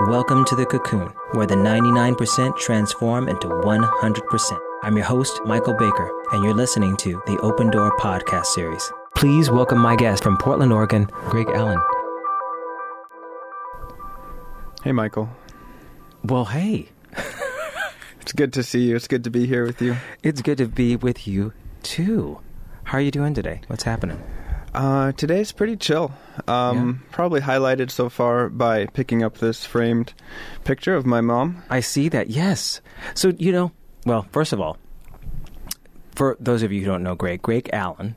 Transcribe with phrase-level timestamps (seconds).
[0.00, 4.58] Welcome to the cocoon, where the 99% transform into 100%.
[4.82, 8.92] I'm your host, Michael Baker, and you're listening to the Open Door podcast series.
[9.14, 11.80] Please welcome my guest from Portland, Oregon, Greg Allen.
[14.84, 15.30] Hey, Michael.
[16.22, 16.90] Well, hey,
[18.20, 18.96] It's good to see you.
[18.96, 19.96] It's good to be here with you.
[20.22, 22.40] it's good to be with you too.
[22.84, 23.62] How are you doing today?
[23.68, 24.22] What's happening?
[24.76, 26.12] Uh, today's pretty chill.
[26.46, 30.12] Um, Probably highlighted so far by picking up this framed
[30.64, 31.62] picture of my mom.
[31.70, 32.28] I see that.
[32.28, 32.82] Yes.
[33.14, 33.72] So, you know,
[34.04, 34.76] well, first of all,
[36.14, 38.16] for those of you who don't know Greg, Greg Allen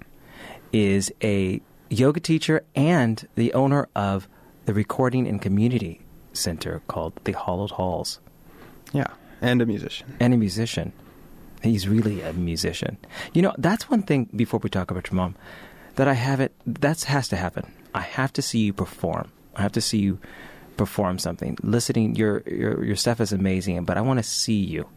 [0.73, 4.27] is a yoga teacher and the owner of
[4.65, 6.01] the Recording and Community
[6.33, 8.19] Center called the Hallowed Halls
[8.93, 9.07] Yeah,
[9.41, 10.15] and a musician.
[10.19, 10.91] and a musician.
[11.63, 12.97] He's really a musician.
[13.33, 15.35] You know, that's one thing before we talk about your mom
[15.99, 17.73] that I haven't, that has to happen.
[17.93, 19.31] I have to see you perform.
[19.55, 20.17] I have to see you
[20.77, 21.57] perform something.
[21.61, 24.87] Listening, your your your stuff is amazing, but I want to see you.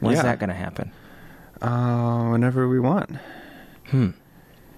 [0.00, 0.24] When's Yeah.
[0.28, 0.92] that going to happen?
[1.62, 3.16] Uh, whenever we want.
[3.88, 4.10] Hmm.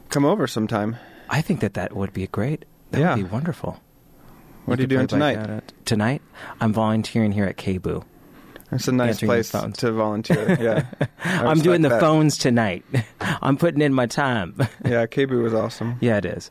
[0.09, 0.97] Come over sometime.
[1.29, 2.64] I think that that would be great.
[2.92, 3.14] That Yeah.
[3.17, 3.81] would be wonderful.
[4.67, 5.73] What are you doing tonight?
[5.85, 6.23] Tonight,
[6.61, 8.05] I'm volunteering here at KBOO.
[8.73, 10.56] It's a nice place to volunteer.
[10.61, 12.01] Yeah, I'm doing the that.
[12.01, 12.84] phones tonight.
[13.20, 14.55] I'm putting in my time.
[14.84, 15.97] Yeah, KBOO was awesome.
[16.01, 16.51] Yeah, it is.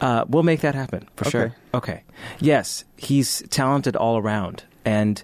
[0.00, 1.30] Uh, we'll make that happen for Okay.
[1.30, 1.56] sure.
[1.74, 2.02] Okay.
[2.40, 5.22] Yes, he's talented all around, and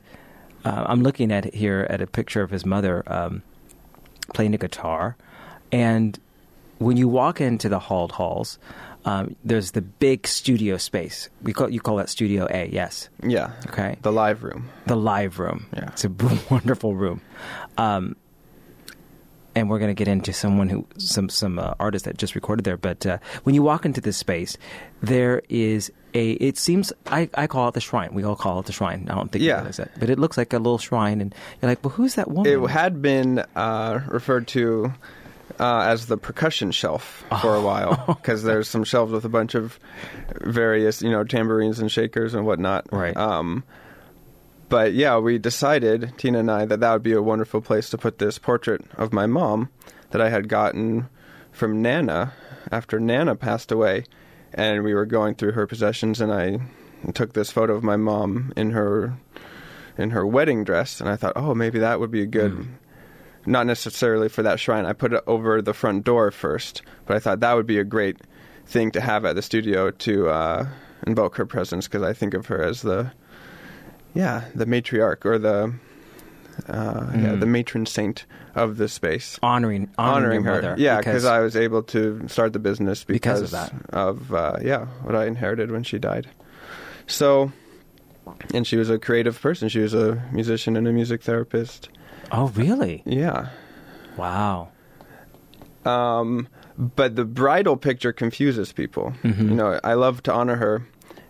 [0.65, 3.43] uh, I'm looking at here at a picture of his mother um,
[4.35, 5.17] playing a guitar,
[5.73, 6.19] and
[6.79, 8.59] when you walk into the Hallowed Halls,
[9.07, 11.31] um, there's the big studio space.
[11.43, 12.69] We call you call that Studio A.
[12.71, 13.09] Yes.
[13.23, 13.53] Yeah.
[13.69, 13.97] Okay.
[14.03, 14.69] The live room.
[14.87, 15.67] The live room.
[15.75, 15.89] Yeah.
[15.89, 16.11] It's a
[16.51, 17.21] wonderful room.
[17.79, 18.17] Um,
[19.55, 22.65] and we're going to get into someone who, some some uh, artists that just recorded
[22.67, 22.77] there.
[22.77, 24.59] But uh, when you walk into this space,
[25.01, 26.33] there is a.
[26.33, 28.13] It seems I, I call it the shrine.
[28.13, 29.07] We all call it the shrine.
[29.09, 29.57] I don't think you Yeah.
[29.57, 32.31] realize that, but it looks like a little shrine, and you're like, well, who's that
[32.31, 32.53] woman?
[32.65, 34.93] It had been uh, referred to
[35.59, 39.55] uh, as the percussion shelf for a while because there's some shelves with a bunch
[39.55, 39.79] of
[40.41, 42.87] various, you know, tambourines and shakers and whatnot.
[42.93, 43.17] Right.
[43.17, 43.65] Um,
[44.69, 47.99] but yeah, we decided Tina and I that that would be a wonderful place to
[47.99, 49.71] put this portrait of my mom
[50.11, 51.09] that I had gotten
[51.53, 52.33] from Nana
[52.71, 54.05] after Nana passed away,
[54.53, 56.59] and we were going through her possessions, and I
[57.13, 59.17] took this photo of my mom in her
[59.97, 62.67] in her wedding dress, and I thought, oh, maybe that would be a good.
[63.47, 64.85] Not necessarily for that shrine.
[64.87, 67.85] I put it over the front door first, but I thought that would be a
[67.85, 68.19] great
[68.67, 70.67] thing to have at the studio to uh,
[71.07, 73.13] invoke her presence because I think of her as the,
[74.15, 75.75] yeah, the matriarch or the,
[76.69, 77.41] uh, yeah, Mm.
[77.41, 78.25] the matron saint
[78.55, 79.39] of the space.
[79.43, 83.53] honoring honoring, Honoring her, yeah, because I was able to start the business Because because,
[83.53, 83.95] of that.
[83.95, 86.27] of uh, yeah what I inherited when she died.
[87.07, 87.53] So,
[88.55, 89.69] and she was a creative person.
[89.69, 91.89] She was a musician and a music therapist.
[92.33, 93.03] Oh, really?
[93.05, 93.49] Yeah.
[94.17, 94.69] Wow.
[95.85, 99.13] Um, but the bridal picture confuses people.
[99.23, 99.51] Mhm.
[99.51, 100.87] You know, I love to honor her,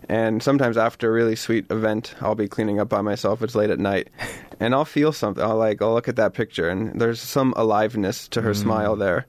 [0.09, 3.41] and sometimes after a really sweet event, I'll be cleaning up by myself.
[3.43, 4.09] It's late at night,
[4.59, 5.43] and I'll feel something.
[5.43, 8.55] I'll like, I'll look at that picture, and there's some aliveness to her Mm.
[8.63, 9.25] smile there.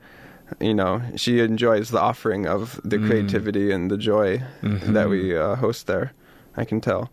[0.61, 3.07] You know, she enjoys the offering of the Mm.
[3.07, 4.95] creativity and the joy Mhm.
[4.95, 6.13] that we uh, host there.
[6.57, 7.11] I can tell.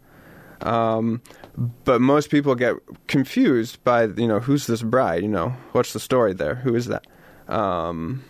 [0.61, 1.21] Um,
[1.57, 2.75] but most people get
[3.07, 5.21] confused by you know who's this bride?
[5.23, 6.55] You know, what's the story there?
[6.55, 7.05] Who is that?
[7.47, 8.23] Um,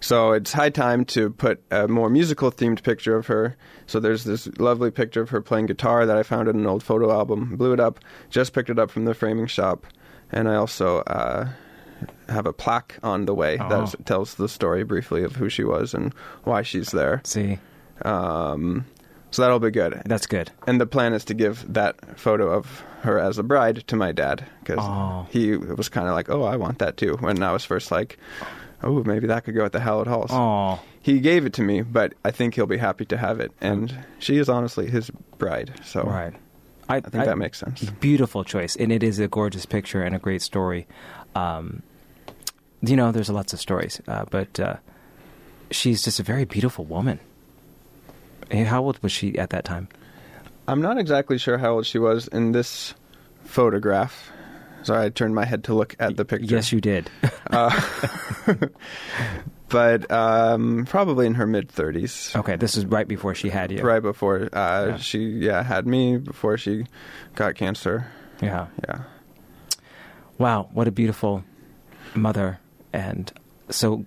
[0.00, 3.56] so it's high time to put a more musical themed picture of her.
[3.86, 6.82] So there's this lovely picture of her playing guitar that I found in an old
[6.82, 7.56] photo album.
[7.56, 7.98] Blew it up,
[8.30, 9.86] just picked it up from the framing shop,
[10.30, 11.48] and I also uh,
[12.28, 13.68] have a plaque on the way Oh.
[13.86, 16.12] that tells the story briefly of who she was and
[16.44, 17.22] why she's there.
[17.24, 17.58] See,
[18.02, 18.84] Um,
[19.36, 20.00] so that'll be good.
[20.06, 20.50] that's good.
[20.66, 24.10] And the plan is to give that photo of her as a bride to my
[24.12, 25.26] dad because Oh.
[25.30, 28.18] he was kind of like, "Oh, I want that too." When I was first like,
[28.82, 31.82] "Oh, maybe that could go at the Hallowed Halls." Oh, He gave it to me,
[31.82, 35.70] but I think he'll be happy to have it, and she is honestly his bride.
[35.84, 36.34] So right.
[36.88, 37.84] I think that makes sense.
[38.00, 40.86] Beautiful choice, and it is a gorgeous picture and a great story.
[41.34, 41.82] Um,
[42.80, 44.76] you know, there's lots of stories, uh, but uh,
[45.70, 47.18] she's just a very beautiful woman.
[48.52, 49.88] How old was she at that time?
[50.68, 52.94] I'm not exactly sure how old she was in this
[53.44, 54.30] photograph.
[54.82, 56.54] Sorry, I turned my head to look at the picture.
[56.54, 57.10] Yes, you did.
[57.48, 57.70] Uh,
[59.68, 62.34] but um, probably in her mid 30s.
[62.36, 63.82] okay, this is right before she had you.
[63.82, 64.96] Right before uh, Yeah.
[64.96, 66.86] she yeah had me before she
[67.36, 68.10] got cancer.
[68.42, 68.66] Yeah.
[68.88, 69.02] Yeah.
[70.38, 71.44] Wow, what a beautiful
[72.16, 72.58] mother.
[72.92, 73.32] And
[73.70, 74.04] so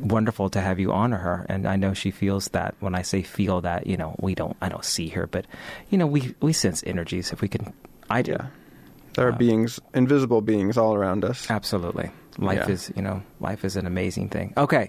[0.00, 2.74] wonderful to have you honor her, and I know she feels that.
[2.80, 5.46] When I say feel that, you know, we don't, I don't see her, but
[5.90, 7.32] you know, we we sense energies.
[7.32, 7.72] If we can,
[8.10, 8.32] I do.
[8.32, 8.46] Yeah.
[9.14, 11.50] There are Uh, beings, invisible beings all around us.
[11.50, 12.10] Absolutely.
[12.38, 12.72] Life Yeah.
[12.72, 14.54] is, you know, life is an amazing thing.
[14.56, 14.88] Okay.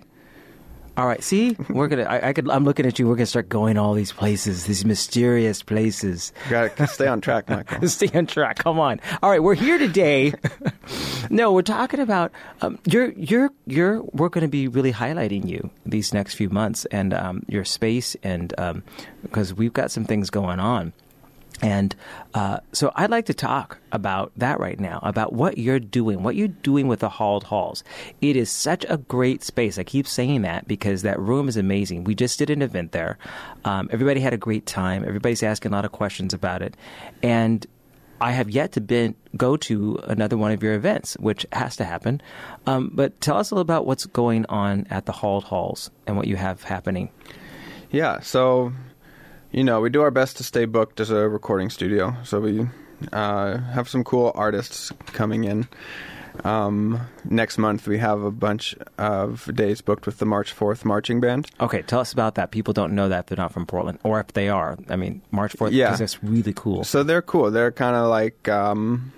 [0.95, 1.23] All right.
[1.23, 2.03] See, we're gonna.
[2.03, 2.47] I, I could.
[2.49, 3.07] I'm looking at you.
[3.07, 6.31] We're gonna start going all these places, these mysterious places.
[6.49, 7.87] Got to stay on track, Michael.
[7.93, 8.57] Stay on track.
[8.59, 8.99] Come on.
[9.23, 9.41] All right.
[9.41, 10.33] We're here today.
[11.31, 12.31] no, we're talking about
[12.61, 14.03] um, you're you're you're.
[14.11, 18.15] We're going to be really highlighting you these next few months and um, your space
[18.21, 18.83] and um,
[19.23, 20.93] because we've got some things going on.
[21.61, 21.95] And
[22.33, 26.35] uh, so I'd like to talk about that right now, about what you're doing, what
[26.35, 27.83] you're doing with the Hallowed Halls.
[28.21, 29.77] It is such a great space.
[29.77, 32.03] I keep saying that because that room is amazing.
[32.03, 33.17] We just did an event there.
[33.63, 35.05] Um, everybody had a great time.
[35.05, 36.75] Everybody's asking a lot of questions about it.
[37.21, 37.65] And
[38.19, 41.83] I have yet to been, go to another one of your events, which has to
[41.83, 42.21] happen.
[42.65, 46.15] Um, but tell us a little about what's going on at the Hallowed Halls and
[46.15, 47.09] what you have happening.
[47.91, 48.73] Yeah, so
[49.53, 52.15] you know, we do our best to stay booked as a recording studio.
[52.23, 52.67] So we
[53.13, 55.67] uh, have some cool artists coming in.
[56.43, 61.21] Um, next month, we have a bunch of days booked with the March 4th marching
[61.21, 61.47] band.
[61.61, 62.49] Okay, tell us about that.
[62.49, 64.75] People don't know that if they're not from Portland, or if they are.
[64.89, 65.95] I mean, March Fourth, Yeah.
[65.95, 66.83] that's really cool.
[66.83, 67.51] So they're cool.
[67.51, 69.13] They're kind of like, um,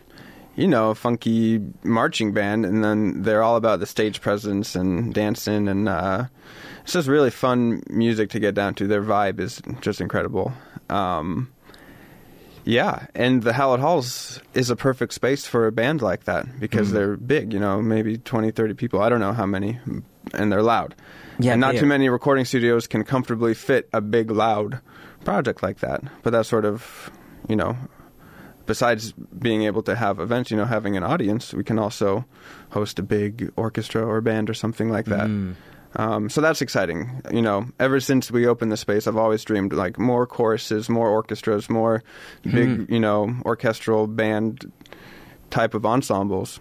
[0.58, 5.14] you know, a funky marching band, and then they're all about the stage presence and
[5.14, 6.26] dancing, and uh,
[6.86, 8.86] it's just really fun music to get down to.
[8.86, 10.54] Their vibe is just incredible.
[10.88, 11.52] Um,
[12.64, 16.90] yeah, and the Hallowed Halls is a perfect space for a band like that because
[16.90, 16.94] Mhm.
[16.94, 19.02] they're big, you know, maybe 20, 30 people.
[19.02, 19.80] I don't know how many,
[20.34, 20.94] and they're loud.
[21.40, 24.80] Yeah, and not too many recording studios can comfortably fit a big, loud
[25.24, 26.02] project like that.
[26.22, 27.10] But that's sort of,
[27.50, 27.76] you know,
[28.68, 32.26] besides being able to have events, you know, having an audience, we can also
[32.70, 35.28] host a big orchestra or band or something like that.
[35.28, 35.56] Mm.
[35.98, 37.22] Um, so that's exciting.
[37.32, 41.10] You know, ever since we opened the space, I've always dreamed like more choruses, more
[41.10, 42.04] orchestras, more
[42.44, 44.72] big, you know, orchestral band
[45.52, 46.60] type of ensembles.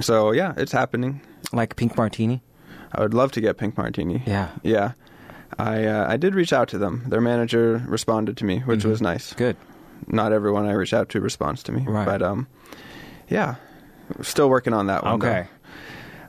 [0.00, 1.20] So yeah, it's happening.
[1.52, 2.42] Like Pink Martini.
[2.92, 4.22] I would love to get Pink Martini.
[4.26, 4.92] Yeah, Yeah.
[5.58, 7.04] I uh, I did reach out to them.
[7.06, 8.90] Their manager responded to me, which Mhm.
[8.90, 9.32] was nice.
[9.34, 9.56] good.
[10.08, 12.04] Not everyone I reach out to responds to me, Right.
[12.04, 12.48] but um,
[13.28, 13.54] yeah,
[14.22, 15.12] still working on that one.
[15.20, 15.26] though.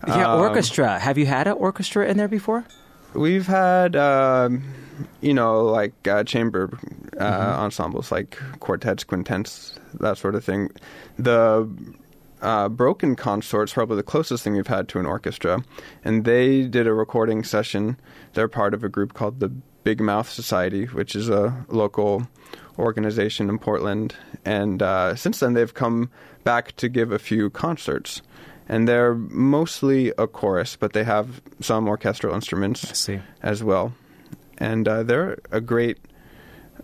[0.07, 0.99] Yeah, Um, orchestra.
[0.99, 2.63] Have you had an orchestra in there before?
[3.13, 4.63] We've had, um,
[5.21, 6.69] you know, like uh, chamber
[7.17, 7.57] uh, Mhm.
[7.59, 10.69] ensembles, like quartets, quintets, that sort of thing.
[11.17, 11.67] The
[12.41, 15.63] uh, Broken Consort's probably the closest thing we've had to an orchestra,
[16.05, 17.97] and they did a recording session.
[18.33, 19.49] They're part of a group called the
[19.83, 22.27] Big Mouth Society, which is a local
[22.77, 24.13] organization in Portland.
[24.45, 26.11] And uh, since then, they've come
[26.43, 28.21] back to give a few concerts.
[28.69, 33.07] And they're mostly a chorus, but they have some orchestral instruments
[33.41, 33.93] as well.
[34.57, 35.97] And uh, they're a great,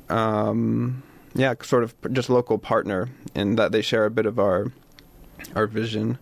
[0.10, 1.04] um,
[1.36, 4.72] yeah, sort of just local partner in that they share a bit of our
[5.56, 6.18] our vision.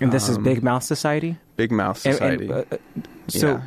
[0.00, 1.36] And this is Um, Big Mouth Society.
[1.56, 2.44] Big Mouth Society.
[2.44, 2.76] and, uh, uh,
[3.26, 3.62] so yeah.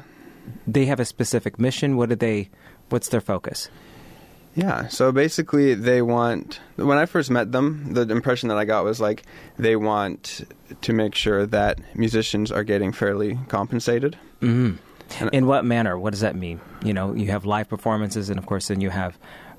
[0.65, 1.97] they have a specific mission.
[1.97, 2.49] What do they?
[2.89, 3.69] What's their focus?
[4.55, 6.59] Yeah, so basically, they want.
[6.75, 9.23] When I first met them, the impression that I got was like
[9.57, 10.41] they want
[10.81, 14.17] to make sure that musicians are getting fairly compensated.
[14.41, 14.77] Mm.
[15.19, 15.97] And- In what manner?
[15.97, 16.59] What does that mean?
[16.83, 19.17] You know, you have live performances, and of course, then you have,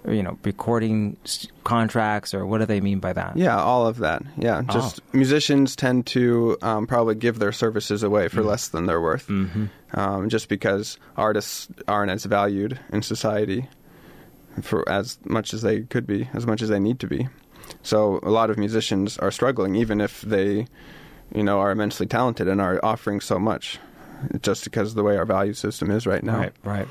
[0.08, 3.36] you know, recording s- contracts, or what do they mean by that?
[3.36, 4.22] Yeah, all of that.
[4.36, 8.46] Yeah, just musicians tend to um, probably give their services away for Mm.
[8.46, 13.68] less than they're worth, hmm um, just because artists aren't as valued in society
[14.62, 17.28] for as much as they could be, as much as they need to be.
[17.82, 20.66] So a lot of musicians are struggling, even if they,
[21.34, 23.78] you know, are immensely talented and are offering so much,
[24.42, 26.38] just because of the way our value system is right now.
[26.38, 26.52] Right.
[26.62, 26.88] Right.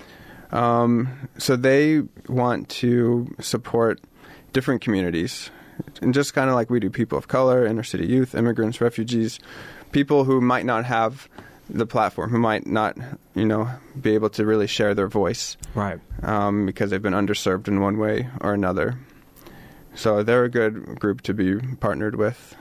[0.51, 4.01] Um, so they want to support
[4.51, 5.49] different communities,
[6.01, 9.39] and just kind of like we do, people of color, inner city youth, immigrants, refugees,
[9.91, 11.27] people who might not have
[11.69, 12.97] the platform, who might not,
[13.35, 15.99] you know, be able to really share their voice Right.
[16.21, 18.97] um, because they've been underserved in one way or another.
[19.95, 22.55] So they're a good group to be partnered with.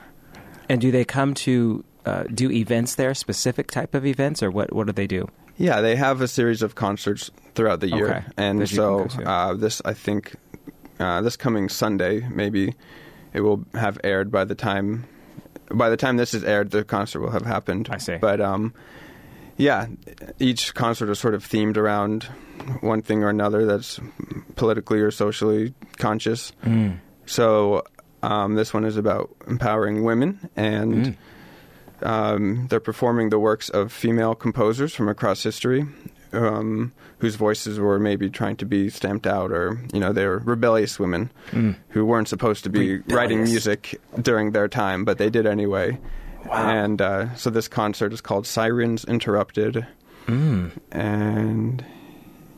[0.69, 4.73] And do they come to uh, do events there, specific type of events, or what?
[4.73, 5.27] What do they do?
[5.57, 8.23] Yeah, they have a series of concerts throughout the year, Okay.
[8.37, 9.29] and so can go to.
[9.29, 10.35] uh, this I think
[10.99, 12.73] uh, this coming Sunday maybe
[13.33, 15.05] it will have aired by the time
[15.69, 17.89] by the time this is aired the concert will have happened.
[17.91, 18.17] I see.
[18.17, 18.73] But um,
[19.57, 19.87] yeah,
[20.39, 22.23] each concert is sort of themed around
[22.81, 23.99] one thing or another that's
[24.55, 26.51] politically or socially conscious.
[26.63, 26.99] Mm.
[27.25, 27.83] So
[28.21, 30.93] um, this one is about empowering women and.
[31.05, 31.15] Mm.
[32.01, 35.85] Um, they're performing the works of female composers from across history,
[36.33, 40.39] um, whose voices were maybe trying to be stamped out, or you know, they were
[40.39, 41.75] rebellious women Mm.
[41.89, 45.97] who weren't supposed to be writing music during their time, but they did anyway.
[46.45, 46.69] Wow.
[46.69, 49.85] And uh, so this concert is called Sirens Interrupted,
[50.27, 50.71] Mm.
[50.91, 51.83] and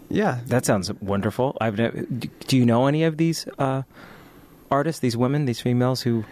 [0.10, 1.58] yeah, That sounds wonderful.
[1.60, 2.02] I've never,
[2.48, 3.82] do you know any of these uh,
[4.72, 6.24] artists, these women, these females who?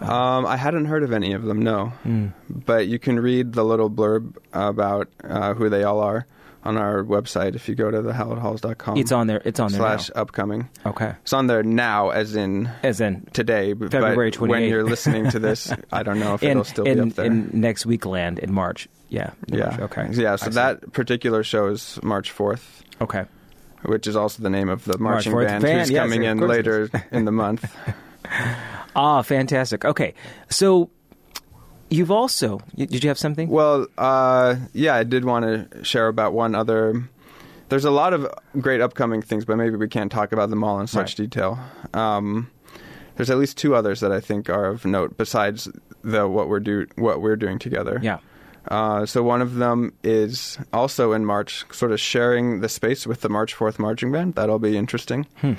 [0.00, 1.92] um, I hadn't heard of any of them, no.
[2.04, 2.32] Mm.
[2.50, 6.26] But you can read the little blurb about uh, who they all are
[6.64, 8.96] on our website if you go to thehallowedhalls.com.
[8.96, 9.42] It's on there.
[9.44, 10.68] It's on there slash upcoming.
[10.86, 11.14] Okay.
[11.22, 13.74] It's on there now, as in As in today.
[13.74, 17.10] February but when you're listening to this, I don't know if it'll still be up
[17.14, 17.26] there.
[17.26, 18.88] in next week land in March.
[19.08, 19.32] Yeah.
[19.48, 19.64] in yeah.
[19.66, 19.80] March.
[19.80, 20.08] Okay.
[20.12, 20.36] Yeah.
[20.36, 23.24] So that particular show is March 4th, Okay.
[23.82, 26.22] which is also the name of the March marching 4th band band, who's yes, coming
[26.24, 27.64] in later in the month.
[28.94, 29.84] Ah, fantastic.
[29.84, 30.14] Okay.
[30.50, 30.90] So
[31.92, 33.48] you've also did you have something?
[33.48, 37.08] Well, uh, yeah, I did want to share about one other.
[37.68, 38.26] There's a lot of
[38.60, 41.16] great upcoming things, but maybe we can't talk about them all in such Right.
[41.28, 41.58] detail.
[41.94, 42.50] Um,
[43.16, 45.68] there's at least two others that I think are of note besides
[46.02, 47.98] the what we're do what we're doing together.
[48.02, 48.18] Yeah.
[48.68, 53.20] Uh, so one of them is also in March, sort of sharing the space with
[53.20, 54.34] the March Fourth marching band.
[54.36, 55.26] That'll be interesting.
[55.40, 55.54] Hmm.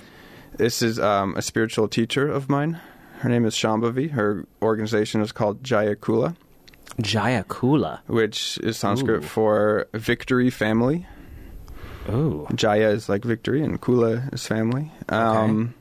[0.56, 2.80] This is um, a spiritual teacher of mine.
[3.24, 4.12] Her name is Shambhavi.
[4.12, 6.36] Her organization is called Jaya Kula,
[7.00, 8.02] Jaya Kula.
[8.08, 9.26] which is Sanskrit Ooh.
[9.26, 11.08] for victory family.
[12.10, 12.46] Ooh.
[12.54, 14.92] Jaya is like victory, and Kula is family.
[15.08, 15.74] Um,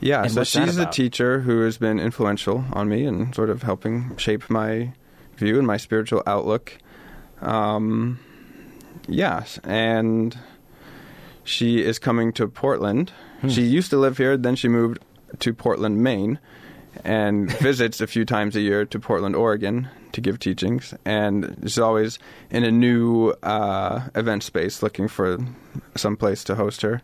[0.00, 3.62] yeah, And so she's a teacher who has been influential on me and sort of
[3.62, 4.92] helping shape my
[5.36, 6.76] view and my spiritual outlook.
[7.42, 8.18] Um,
[9.06, 10.36] yes, and
[11.44, 13.12] she is coming to Portland.
[13.40, 13.50] Hmm.
[13.50, 14.98] She used to live here, then she moved
[15.40, 16.38] to Portland, Maine,
[17.04, 20.94] and visits a few times a year to Portland, Oregon to give teachings.
[21.04, 22.18] And she's always
[22.50, 25.38] in a new uh, event space looking for
[25.96, 27.02] some place to host her.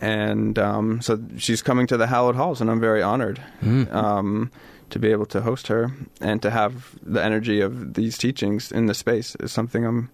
[0.00, 3.92] And um, so she's coming to the Hallowed Halls, and I'm very honored Mm.
[3.92, 4.50] um,
[4.90, 8.86] to be able to host her and to have the energy of these teachings in
[8.86, 10.10] the space is something I'm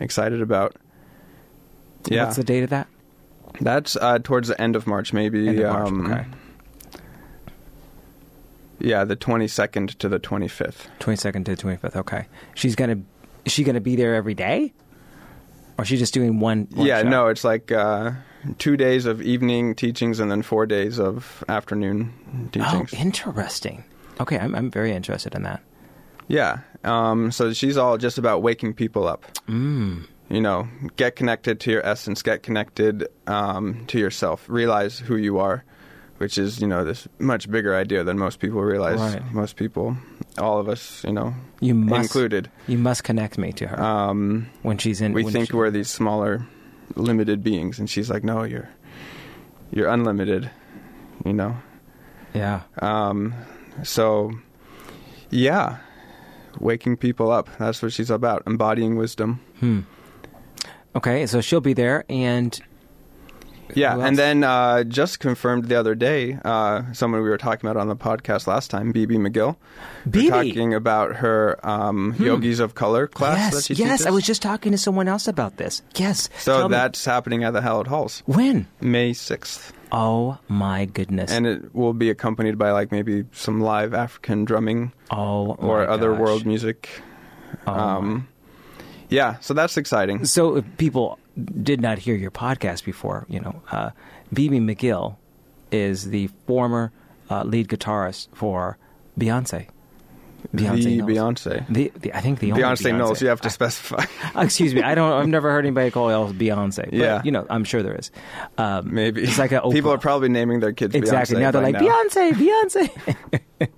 [0.00, 0.74] excited about.
[2.08, 2.86] Yeah, What's the date of that?
[3.60, 5.48] that's uh, towards the end of March, maybe.
[5.48, 6.24] End of March, um, okay.
[8.86, 10.86] Yeah, the 22nd to the 25th.
[11.00, 11.96] Twenty second to the twenty fifth.
[11.96, 12.26] Okay.
[12.54, 12.98] She's gonna.
[13.44, 14.72] Is she gonna be there every day?
[15.76, 16.68] Or is she just doing one?
[16.72, 17.08] one yeah, show?
[17.08, 18.12] no, it's like uh,
[18.58, 22.12] two days of evening teachings and then four days of afternoon
[22.52, 22.94] teachings.
[22.94, 23.82] Oh, interesting.
[24.20, 25.60] Okay, I'm I'm very interested in that.
[26.28, 29.24] yeah, um, so she's all just about waking people up.
[29.48, 30.06] Mm.
[30.28, 35.38] You know, get connected to your essence, get connected um, to yourself, realize who you
[35.38, 35.64] are,
[36.18, 38.98] which is, you know, this much bigger idea than most people realize.
[38.98, 39.32] Right.
[39.32, 39.96] Most people,
[40.38, 42.50] all of us, you know, You must included.
[42.66, 45.12] You must connect me to her Um, when she's in.
[45.12, 46.46] we think she- we're these smaller,
[46.94, 48.68] limited beings, and she's like, no, you're,
[49.70, 50.50] you're unlimited.
[51.24, 51.56] You know.
[52.34, 52.60] Yeah.
[52.80, 53.34] Um,
[53.82, 54.32] so,
[55.30, 55.78] yeah,
[56.60, 57.48] waking people up.
[57.58, 58.42] That's what she's about.
[58.46, 59.40] Embodying wisdom.
[59.60, 59.80] Hmm.
[60.94, 62.58] Okay, so she'll be there, and
[63.74, 67.80] Yeah, and then uh, just confirmed the other day, uh, someone we were talking about
[67.80, 69.56] on the podcast last time, BB McGill.
[70.08, 70.28] BB.
[70.28, 74.06] talking about her um, Yogis of Color class that yes, yes, teaches.
[74.06, 75.82] I was just talking to someone else about this.
[75.96, 76.28] Yes.
[76.38, 76.74] So Tell me.
[76.74, 78.66] that's happening at the Hallowed Halls, when?
[78.80, 79.72] May 6th.
[79.92, 81.30] Oh my goodness.
[81.30, 86.10] And it will be accompanied by like maybe some live African drumming oh or other
[86.10, 86.20] gosh.
[86.20, 86.88] world music.
[87.66, 87.72] Oh.
[87.72, 88.28] Um,
[89.08, 90.24] yeah, so that's exciting.
[90.24, 91.18] So people
[91.62, 93.90] did not hear your podcast before, you know, uh,
[94.34, 95.16] BB McGill
[95.70, 96.92] is the former
[97.30, 98.78] uh, lead guitarist for
[99.18, 99.68] Beyonce.
[100.54, 101.10] Beyonce the Knowles.
[101.10, 101.66] Beyonce.
[101.68, 102.98] The, the, I think the only Beyonce, Beyonce.
[102.98, 103.22] knows.
[103.22, 104.04] You have to specify.
[104.34, 104.82] Uh, excuse me.
[104.82, 105.10] I don't.
[105.12, 106.84] I've never heard anybody call else Beyonce.
[106.84, 107.22] But, Yeah.
[107.24, 108.10] You know, I'm sure there is.
[108.56, 111.62] Um, Maybe it's like a people are probably naming their kids exactly Beyonce now they're
[111.62, 111.80] like now.
[111.80, 112.90] Beyonce,
[113.60, 113.68] Beyonce.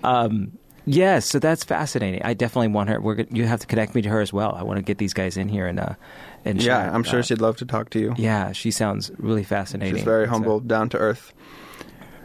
[0.04, 0.52] um,
[0.84, 2.22] yes, so that's fascinating.
[2.24, 3.00] I definitely want her.
[3.00, 4.54] We're, you have to connect me to her as well.
[4.54, 5.94] I want to get these guys in here and uh,
[6.44, 6.90] and Yeah.
[6.92, 8.14] I'm sure Uh, she'd love to talk to you.
[8.16, 9.96] Yeah, she sounds really fascinating.
[9.96, 11.32] She's very So- humble, down to earth.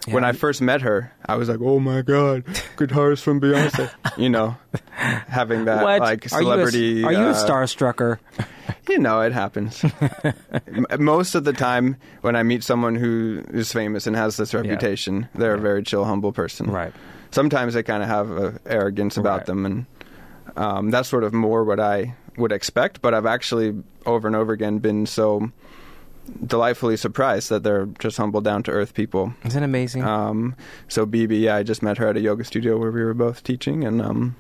[0.08, 0.14] yeah.
[0.14, 2.46] When I first met her, I was like, "Oh my god,
[2.78, 4.56] guitarist from Beyonce!" you know,
[4.92, 6.00] having that what?
[6.00, 7.04] like Are you a- celebrity.
[7.04, 8.20] Are you a, uh, starstrucker?
[8.90, 9.84] You know, it happens.
[11.00, 15.28] Most of the time, when I meet someone who is famous and has this reputation,
[15.36, 16.68] they're a very chill, humble person.
[16.72, 16.94] right.
[17.32, 19.46] Sometimes they kind of have a arrogance about Right.
[19.48, 19.86] them, and
[20.56, 23.02] um, that's sort of more what I would expect.
[23.02, 25.52] But I've actually over and over again been so
[26.46, 29.34] delightfully surprised that they're just humble, down to earth people.
[29.46, 30.04] Isn't it amazing?
[30.04, 30.56] Um,
[30.88, 33.44] so BB, yeah, I just met her at a yoga studio where we were both
[33.44, 34.36] teaching, and um,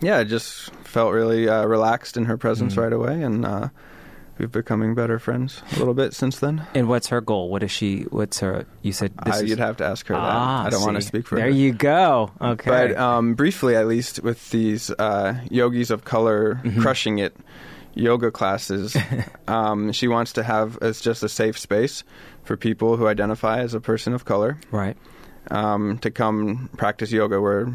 [0.00, 2.82] yeah, I just felt really uh, relaxed in her presence Mm.
[2.82, 3.68] right away, and uh,
[4.38, 6.64] we've becoming better friends a little bit since then.
[6.74, 7.48] And what's her goal?
[7.50, 8.02] What is she?
[8.10, 8.66] What's her?
[8.82, 9.50] You said this I, is.
[9.50, 10.20] you'd have to ask her that.
[10.22, 11.50] ah, I don't want to speak for There her.
[11.50, 12.30] There you go.
[12.40, 12.70] Okay.
[12.70, 16.80] But um, briefly, at least, with these uh, yogis of color Mhm.
[16.80, 17.36] crushing it
[17.94, 18.96] yoga classes,
[19.48, 22.04] um, she wants to have as just a safe space
[22.44, 24.96] for people who identify as a person of color right.
[25.50, 27.40] um, to come practice yoga.
[27.40, 27.74] Where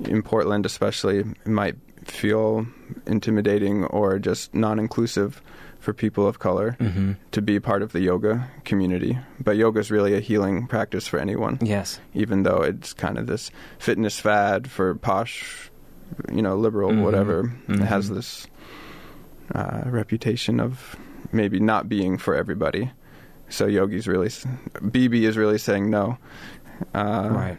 [0.00, 2.66] in Portland, especially, it might feel
[3.06, 5.40] intimidating or just non-inclusive
[5.84, 7.12] for people of color Mm-hmm.
[7.30, 9.18] to be part of the yoga community.
[9.38, 12.00] But yoga is really a healing practice for anyone Yes.
[12.14, 15.70] even though it's kind of this fitness fad for posh,
[16.32, 17.02] you know, liberal, Mhm.
[17.02, 17.52] whatever.
[17.68, 18.46] It has this
[19.54, 20.96] uh, reputation of
[21.32, 22.90] maybe not being for everybody.
[23.50, 24.28] So Yogi's really,
[24.80, 26.16] BB is really saying no.
[26.94, 27.58] Uh, right.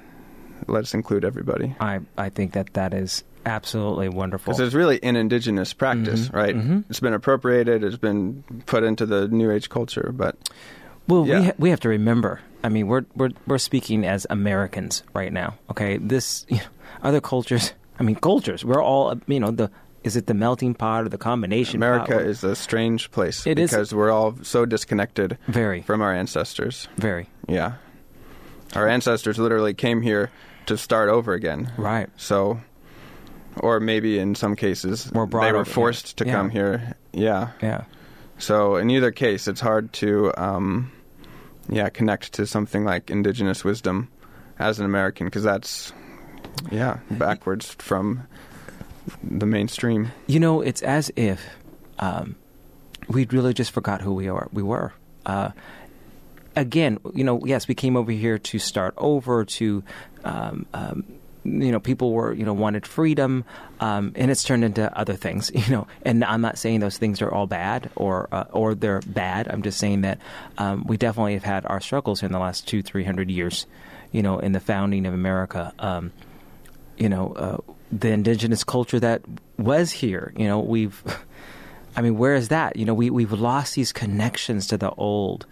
[0.68, 1.76] Let's include everybody.
[1.80, 4.52] I I think that that is absolutely wonderful.
[4.54, 6.34] Because it's really an indigenous practice, Mhm.
[6.34, 6.56] right?
[6.56, 6.84] Mhm.
[6.90, 10.36] It's been appropriated, it's been put into the New Age culture, but
[11.08, 11.40] Well, Yeah.
[11.40, 12.40] we ha- we have to remember.
[12.64, 15.54] I mean, we're we're we're speaking as Americans right now.
[15.70, 16.64] Okay, this you know,
[17.04, 17.74] other cultures.
[18.00, 18.66] I mean, cultures.
[18.66, 19.70] We're all you know the.
[20.04, 21.78] Is it the melting pot or the combination?
[21.78, 22.22] America pot?
[22.24, 23.70] is a strange place It is.
[23.72, 26.88] because we're all so disconnected very from our ancestors.
[26.98, 27.74] very Yeah.
[28.76, 30.30] Our ancestors literally came here
[30.66, 31.72] to start over again.
[31.78, 32.10] right.
[32.18, 32.60] So,
[33.58, 36.32] or maybe in some cases, Were brought they were forced to yeah.
[36.34, 36.96] come here.
[37.14, 37.52] Yeah.
[37.62, 37.86] Yeah.
[38.38, 40.92] So, in either case, it's hard to, um,
[41.70, 44.10] yeah, connect to something like indigenous wisdom
[44.60, 45.94] as an American because that's,
[46.72, 48.28] yeah, backwards from
[49.24, 50.12] the mainstream.
[50.28, 51.42] You know, it's as if
[52.00, 52.36] um,
[53.08, 54.50] we really just forgot who we are.
[54.52, 54.94] We were.
[55.26, 55.52] Uh,
[56.56, 59.46] again, you know, yes, we came over here to start over.
[59.46, 59.84] To,
[60.24, 61.06] um, um,
[61.46, 63.46] you know, people were, you know, wanted freedom,
[63.80, 65.52] um, and it's turned into other things.
[65.66, 69.02] You know, and I'm not saying those things are all bad or uh, or they're
[69.02, 69.48] bad.
[69.48, 70.20] I'm just saying that
[70.58, 73.66] um, we definitely have had our struggles in the last two, three hundred years.
[74.12, 75.74] You know, in the founding of America.
[75.80, 76.12] Um,
[76.98, 79.22] you know, uh, the indigenous culture that
[79.58, 80.34] was here.
[80.36, 81.04] You know, we've,
[81.96, 82.76] I mean, where is that?
[82.76, 85.46] You know, we we've lost these connections to the old,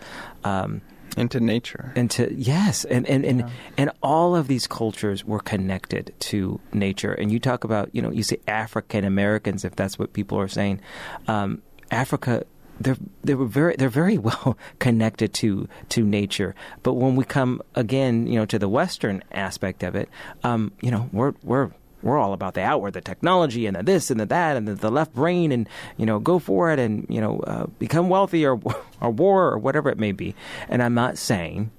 [0.44, 0.82] um,
[1.16, 1.92] Into nature.
[1.96, 7.14] into yes, and and and, and all of these cultures were connected to nature.
[7.14, 10.48] And you talk about, you know, you say African Americans, if that's what people are
[10.48, 10.82] saying,
[11.28, 12.46] um, Africa.
[12.80, 17.62] They're they were very they're very well connected to to nature, but when we come
[17.76, 20.10] again, you know, to the Western aspect of it,
[20.44, 21.72] um, you know, we're we're
[22.04, 24.76] we're all about the outward, the technology, and the this and the that, and the,
[24.76, 28.46] the left brain, and you know, go for it, and you know, uh, become wealthy
[28.46, 28.60] or
[29.04, 30.34] or war or whatever it may be.
[30.70, 31.70] And I'm not saying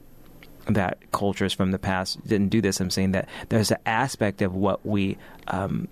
[0.66, 2.80] that cultures from the past didn't do this.
[2.80, 5.88] I'm saying that there's an aspect of what we um,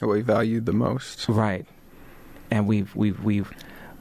[0.00, 1.28] What we valued the most.
[1.28, 1.66] right,
[2.50, 3.52] and we've we've we've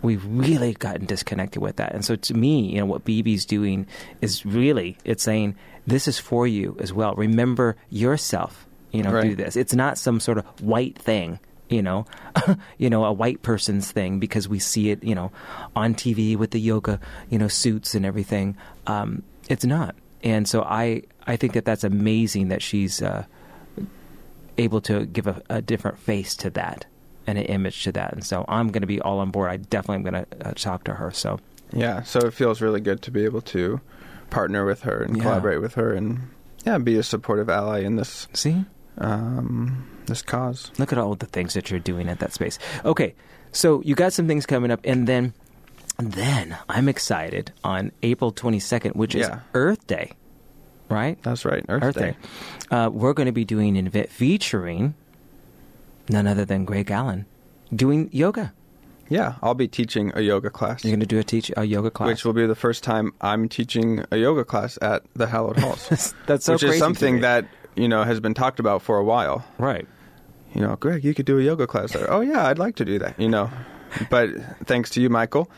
[0.01, 1.93] we've really gotten disconnected with that.
[1.93, 3.87] And so to me, you know, what BB's doing
[4.21, 7.13] is really it's saying this is for you as well.
[7.15, 8.65] Remember yourself.
[8.91, 9.55] You know, do this.
[9.55, 11.39] It's not some sort of white thing.
[11.73, 12.05] You know,
[12.77, 15.31] you know, a white person's thing because we see it, you know,
[15.75, 18.55] on TV with the yoga, you know, suits and everything.
[18.87, 23.25] Um, it's not, and so I, I think that that's amazing that she's uh,
[24.57, 26.85] able to give a, a different face to that
[27.25, 28.13] and an image to that.
[28.13, 29.49] And so I'm going to be all on board.
[29.49, 31.11] I definitely am going to uh, talk to her.
[31.11, 31.39] So
[31.73, 33.81] Yeah, so it feels really good to be able to
[34.29, 35.23] partner with her and Yeah.
[35.23, 36.29] collaborate with her and
[36.65, 38.63] yeah, be a supportive ally in this see,
[38.97, 40.71] um, this cause.
[40.77, 42.59] look at all the things that you're doing at that space.
[42.85, 43.15] Okay,
[43.51, 45.33] so you got some things coming up, and then,
[45.97, 50.11] then I'm excited on April 22nd, which is Earth Day,
[50.89, 51.21] right?
[51.23, 52.15] That's right, Earth, Earth Day.
[52.69, 52.75] Day.
[52.75, 54.95] Uh, we're going to be doing an event featuring
[56.09, 57.25] none other than Greg Allen
[57.73, 58.53] doing yoga.
[59.09, 61.91] Yeah, I'll be teaching a yoga class, You're going to do a teach a yoga
[61.91, 65.59] class, which will be the first time I'm teaching a yoga class at the Hallowed
[65.59, 67.21] Halls, that's so which crazy is something me.
[67.21, 69.45] that you know has been talked about for a while.
[69.57, 69.87] right.
[70.55, 72.11] You know, Greg, you could do a yoga class there.
[72.13, 73.19] Oh yeah, I'd like to do that.
[73.19, 73.49] You know,
[74.11, 74.29] but
[74.65, 75.49] thanks to you, Michael,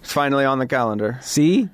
[0.00, 1.18] it's finally on the calendar.
[1.22, 1.68] See,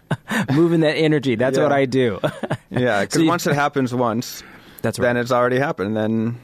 [0.52, 1.34] moving that energy.
[1.34, 1.64] That's Yeah.
[1.64, 2.20] what I do.
[2.72, 4.44] Yeah, because So once it happens once,
[4.82, 5.06] That's right.
[5.06, 5.96] then it's already happened.
[5.96, 6.38] Then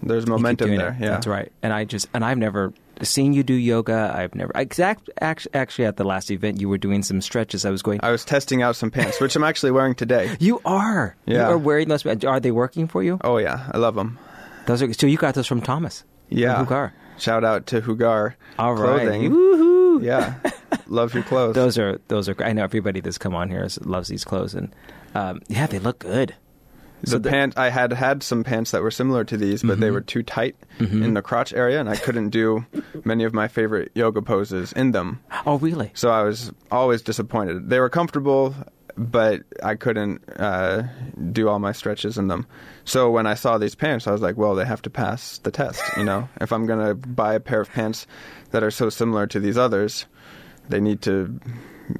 [0.00, 0.90] there's momentum there.
[0.90, 1.02] it.
[1.02, 1.50] Yeah, That's right.
[1.60, 4.12] And I just and I've never seen you do yoga.
[4.14, 7.64] I've never exact actually, actually at the last event you were doing some stretches.
[7.64, 8.00] I was going.
[8.02, 10.36] I was testing out some pants, which I'm actually wearing today.
[10.40, 11.16] you are.
[11.26, 11.48] Yeah.
[11.48, 12.04] You are wearing those.
[12.06, 13.18] Are they working for you?
[13.22, 14.18] Oh yeah, I love them.
[14.66, 14.92] Those are.
[14.92, 16.04] So you got those from Thomas.
[16.28, 16.58] Yeah.
[16.58, 16.92] Hugar.
[17.18, 19.02] Shout out to Hugar All right.
[19.02, 19.30] Clothing.
[19.30, 20.02] Woohoo.
[20.02, 20.34] Yeah,
[20.86, 21.54] love your clothes.
[21.54, 22.36] Those are those are.
[22.42, 24.74] I know everybody that's come on here is, loves these clothes and
[25.14, 26.34] um, yeah, they look good.
[27.02, 29.88] The, the- pants I had had some pants that were similar to these, but they
[29.88, 29.92] Mhm.
[29.94, 31.04] were too tight Mhm.
[31.04, 32.64] in the crotch area, and I couldn't do
[33.04, 35.18] many of my favorite yoga poses in them.
[35.46, 35.90] Oh, really?
[35.94, 37.68] So I was always disappointed.
[37.70, 38.54] They were comfortable,
[38.96, 40.82] but I couldn't uh,
[41.32, 42.46] do all my stretches in them.
[42.84, 45.50] So when I saw these pants, I was like, well, they have to pass the
[45.50, 45.82] test.
[45.96, 48.06] You know, if I'm gonna buy a pair of pants
[48.50, 50.06] that are so similar to these others,
[50.68, 51.40] they need to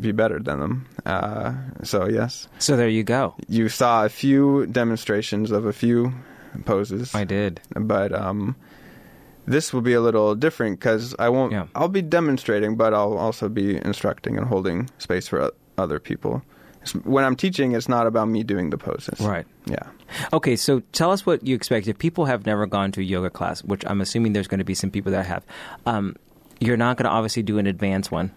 [0.00, 0.86] be better than them.
[1.06, 3.34] Uh, so yes, So there you go.
[3.48, 6.12] you saw a few demonstrations of a few
[6.64, 7.60] poses I did.
[7.74, 8.54] but um,
[9.46, 11.52] this will be a little different because I won't.
[11.52, 11.66] Yeah.
[11.74, 16.42] I'll be demonstrating, but I'll also be instructing and holding space for other people.
[17.04, 19.20] When I'm teaching, it's not about me doing the poses.
[19.20, 19.46] Right.
[19.66, 19.84] Yeah.
[20.32, 21.86] Okay, so tell us what you expect.
[21.86, 24.64] If people have never gone to a yoga class, which I'm assuming there's going to
[24.64, 25.44] be some people that have,
[25.86, 26.16] um,
[26.60, 28.32] you're not going to obviously do an advanced one.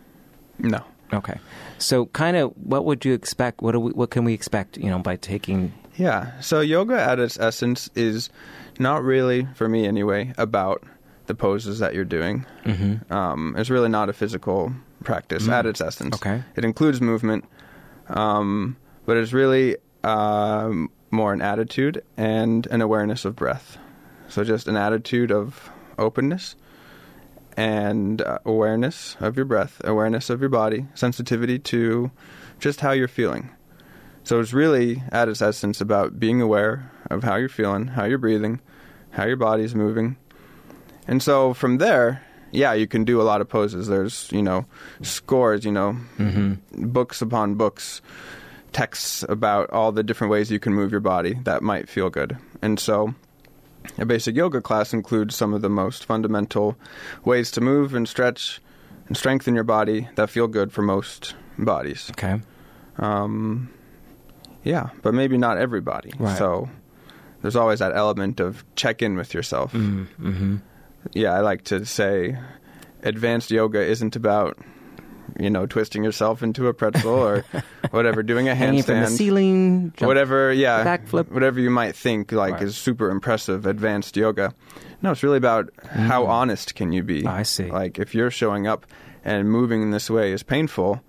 [0.59, 0.83] No.
[1.13, 1.37] Okay,
[1.77, 3.61] so kind of what would you expect?
[3.61, 4.77] What do we, what can we expect?
[4.77, 6.31] You know, by taking Yeah.
[6.41, 8.29] So yoga at its essence is
[8.79, 10.83] not really, for me anyway, about
[11.27, 12.45] the poses that you're doing.
[12.65, 13.09] Mhm.
[13.11, 15.53] Um, it's really not a physical practice Mm.
[15.53, 16.15] at its essence.
[16.15, 16.43] Okay.
[16.55, 17.45] It includes movement,
[18.09, 23.77] um, but it's really um, more an attitude and an awareness of breath.
[24.27, 26.55] So just an attitude of openness
[27.57, 32.11] and uh, awareness of your breath, awareness of your body, sensitivity to
[32.59, 33.49] just how you're feeling.
[34.23, 38.17] So it's really at its essence about being aware of how you're feeling, how you're
[38.17, 38.59] breathing,
[39.11, 40.17] how your body's moving.
[41.07, 43.87] And so from there, yeah, you can do a lot of poses.
[43.87, 44.65] There's, you know,
[45.01, 46.87] scores, you know, Mm-hmm.
[46.87, 48.01] books upon books,
[48.71, 52.37] texts about all the different ways you can move your body that might feel good.
[52.61, 53.13] And so
[53.97, 56.77] a basic yoga class includes some of the most fundamental
[57.23, 58.61] ways to move and stretch
[59.07, 62.09] and strengthen your body that feel good for most bodies.
[62.11, 62.41] Okay.
[62.97, 63.69] Um,
[64.63, 66.11] yeah, but maybe not everybody.
[66.17, 66.37] Right.
[66.37, 66.69] So
[67.41, 69.73] there's always that element of check in with yourself.
[69.73, 70.57] Mm-hmm.
[71.13, 72.37] Yeah, I like to say
[73.03, 74.57] advanced yoga isn't about,
[75.39, 77.43] you know, twisting yourself into a pretzel or
[77.91, 79.17] whatever, doing a Hanging from the handstand.
[79.17, 79.93] ceiling.
[79.97, 81.29] jump- Whatever, yeah, backflip.
[81.31, 82.63] whatever you might think like Right.
[82.63, 84.53] is super impressive advanced yoga.
[85.01, 87.23] No, it's really about how honest can you be.
[87.23, 87.27] Mm.
[87.29, 87.69] I see.
[87.71, 88.85] Like if you're showing up
[89.23, 91.01] and moving in this way is painful,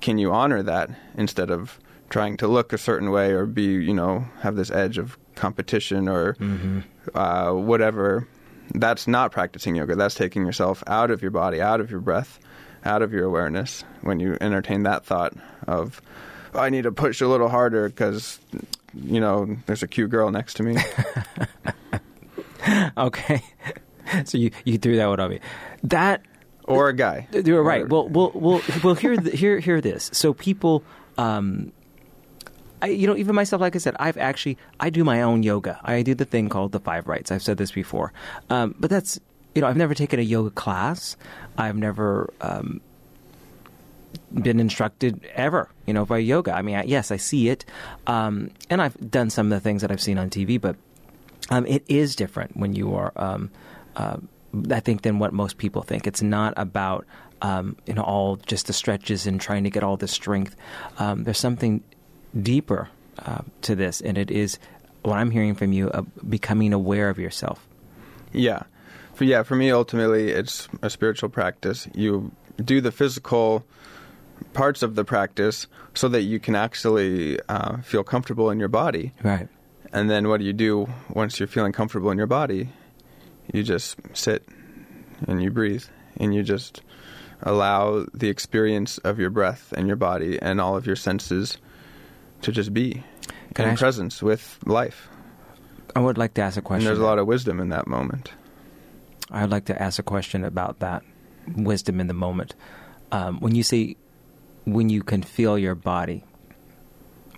[0.00, 3.94] can you honor that instead of trying to look a certain way or be, you
[3.94, 6.82] know, have this edge of competition or Mhm.
[7.14, 8.26] uh, whatever.
[8.74, 9.94] That's not practicing yoga.
[9.96, 12.38] That's taking yourself out of your body, out of your breath,
[12.84, 13.84] out of your awareness.
[14.02, 15.34] When you entertain that thought
[15.66, 16.00] of,
[16.54, 18.38] "Oh, I need to push a little harder because,
[18.94, 20.76] you know, there's a cute girl next to me.
[22.96, 23.42] Okay.
[24.24, 25.40] so you you threw that one on me.
[25.84, 26.22] That
[26.64, 27.26] or a guy.
[27.32, 27.82] You're right.
[27.82, 28.94] Or- Well, well, well, well.
[28.94, 30.10] Hear, th- hear, hear this.
[30.12, 30.84] So people,
[31.18, 31.72] um,
[32.82, 35.80] I, you know, even myself, like I said, I've actually I do my own yoga.
[35.82, 37.32] I do the thing called the five rites.
[37.32, 38.12] I've said this before,
[38.50, 39.18] um, but that's
[39.54, 41.16] you know, I've never taken a yoga class.
[41.58, 42.80] I've never um,
[44.32, 46.54] been instructed ever, you know, by yoga.
[46.54, 47.64] I mean, I, yes, I see it,
[48.06, 50.76] um, and I've done some of the things that I've seen on TV, but
[51.50, 53.12] um, it is different when you are.
[53.16, 53.50] Um,
[53.96, 54.18] uh,
[54.70, 56.06] I think than what most people think.
[56.06, 57.06] It's not about
[57.42, 60.56] um, you know all just the stretches and trying to get all the strength.
[60.98, 61.82] Um, there's something
[62.40, 64.58] deeper uh, to this, and it is
[65.02, 67.66] what I'm hearing from you: uh, becoming aware of yourself.
[68.32, 68.62] Yeah.
[69.14, 71.88] For yeah, for me ultimately it's a spiritual practice.
[71.94, 73.64] You do the physical
[74.54, 79.12] parts of the practice so that you can actually uh, feel comfortable in your body.
[79.22, 79.48] Right.
[79.92, 82.70] And then what do you do once you're feeling comfortable in your body?
[83.52, 84.46] You just sit
[85.26, 85.84] and you breathe
[86.16, 86.82] and you just
[87.42, 91.58] allow the experience of your breath and your body and all of your senses
[92.42, 93.02] to just be
[93.54, 95.08] Can in presence with life.
[95.96, 96.84] I would like to ask a And question.
[96.86, 98.32] there's a lot of wisdom in that moment.
[99.30, 101.02] I would like to ask a question about that
[101.56, 102.54] wisdom in the moment.
[103.12, 103.96] Um, when you say
[104.64, 106.24] when you can feel your body,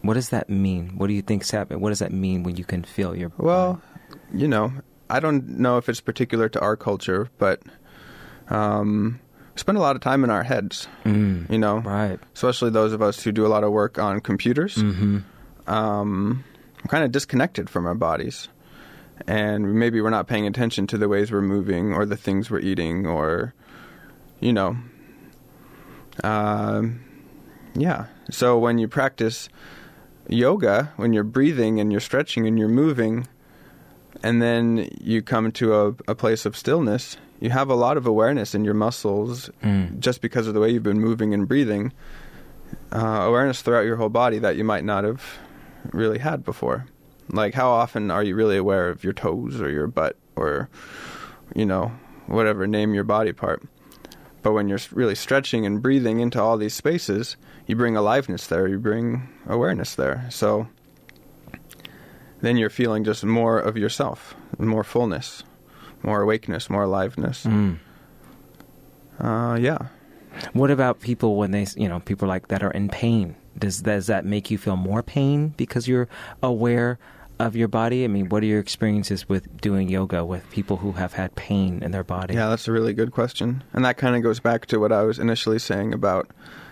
[0.02, 0.96] what does that mean?
[0.96, 1.80] What do you think's happening?
[1.80, 3.80] What does that mean when you can feel your Well,
[4.34, 4.72] you know,
[5.08, 7.62] I don't know if it's particular to our culture, but
[8.48, 9.20] um,
[9.54, 10.88] we spend a lot of time in our heads.
[11.04, 12.18] Mm, you know, right?
[12.34, 14.76] especially those of us who do a lot of work on computers.
[14.76, 15.18] Mm-hmm.
[15.66, 16.44] Um,
[16.82, 18.48] we're kind of disconnected from our bodies.
[19.26, 22.58] And maybe we're not paying attention to the ways we're moving or the things we're
[22.60, 23.54] eating or,
[24.40, 24.76] you know.
[26.22, 27.00] Um,
[27.74, 28.06] yeah.
[28.30, 29.48] So when you practice
[30.28, 33.26] yoga, when you're breathing and you're stretching and you're moving,
[34.22, 38.06] and then you come to a, a place of stillness, you have a lot of
[38.06, 39.98] awareness in your muscles Mm.
[39.98, 41.92] just because of the way you've been moving and breathing.
[42.92, 45.22] Uh, awareness throughout your whole body that you might not have
[45.92, 46.86] really had before.
[47.30, 50.68] Like, how often are you really aware of your toes or your butt or,
[51.54, 51.92] you know,
[52.26, 53.62] whatever, name your body part?
[54.42, 58.66] But when you're really stretching and breathing into all these spaces, you bring aliveness there,
[58.66, 60.26] you bring awareness there.
[60.30, 60.68] So
[62.40, 65.44] then you're feeling just more of yourself, more fullness,
[66.02, 67.44] more awakeness, more aliveness.
[67.44, 67.78] Mm.
[69.20, 69.86] Uh, yeah.
[70.52, 73.36] What about people when they, you know, people like that are in pain?
[73.58, 76.08] Does does that make you feel more pain because you're
[76.42, 76.98] aware
[77.38, 78.04] of your body?
[78.04, 81.82] I mean, what are your experiences with doing yoga with people who have had pain
[81.82, 82.34] in their body?
[82.34, 83.62] Yeah, that's a really good question.
[83.72, 86.30] And that kind of goes back to what I was initially saying about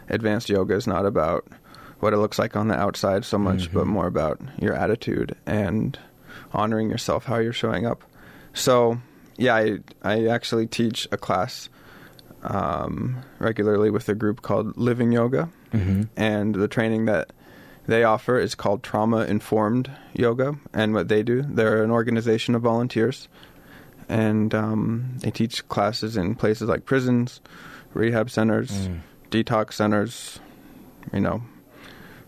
[0.08, 1.46] advanced yoga is not about
[2.00, 3.78] what it looks like on the outside so much, Mm-hmm.
[3.78, 5.98] but more about your attitude and
[6.52, 8.02] honoring yourself, how you're showing up.
[8.54, 9.00] So,
[9.36, 11.68] yeah, I, I actually teach a class
[12.42, 15.48] um, regularly with a group called Living Yoga.
[15.72, 17.30] Hmm And the training that
[17.87, 20.54] they offer is called Trauma Informed Yoga.
[20.72, 23.28] And what they do, they're an organization of volunteers.
[24.09, 27.40] And um, they teach classes in places like prisons,
[27.94, 28.98] rehab centers, Mm.
[29.30, 30.40] detox centers,
[31.12, 31.42] you know,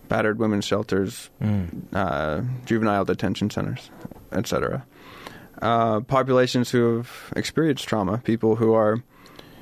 [0.07, 1.83] battered women's shelters, Mm.
[1.93, 3.89] uh, juvenile detention centers,
[4.31, 4.85] etc.
[5.61, 9.03] Uh, populations who have experienced trauma, people who are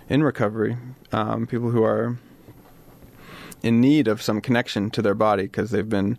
[0.10, 0.78] in recovery,
[1.12, 2.18] um, people who are
[3.64, 6.18] in need of some connection to their body because they've been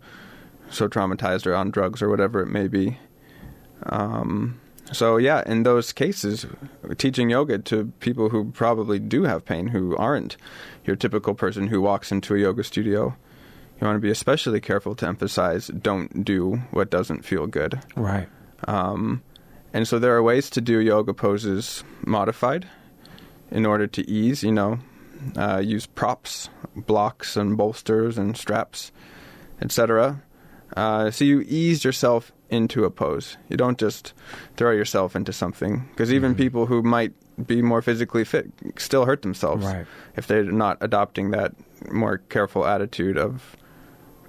[0.70, 2.98] so traumatized or on drugs or whatever it may be.
[3.84, 4.60] Um,
[4.92, 6.46] so yeah, in those cases,
[6.98, 10.36] teaching yoga to people who probably do have pain, who aren't
[10.84, 13.16] your typical person who walks into a yoga studio,
[13.80, 17.80] you want to be especially careful to emphasize don't do what doesn't feel good.
[17.96, 18.28] Right.
[18.68, 19.22] Um,
[19.72, 22.68] and so there are ways to do yoga poses modified
[23.50, 24.78] in order to ease, you know,
[25.36, 28.92] uh, use props, blocks, and bolsters and straps,
[29.60, 30.22] etc.
[30.76, 33.36] Uh, so you ease yourself into a pose.
[33.48, 34.12] You don't just
[34.56, 36.38] throw yourself into something because even Mhm.
[36.38, 37.12] people who might
[37.46, 39.86] be more physically fit still hurt themselves Right.
[40.16, 41.54] if they're not adopting that
[41.90, 43.56] more careful attitude of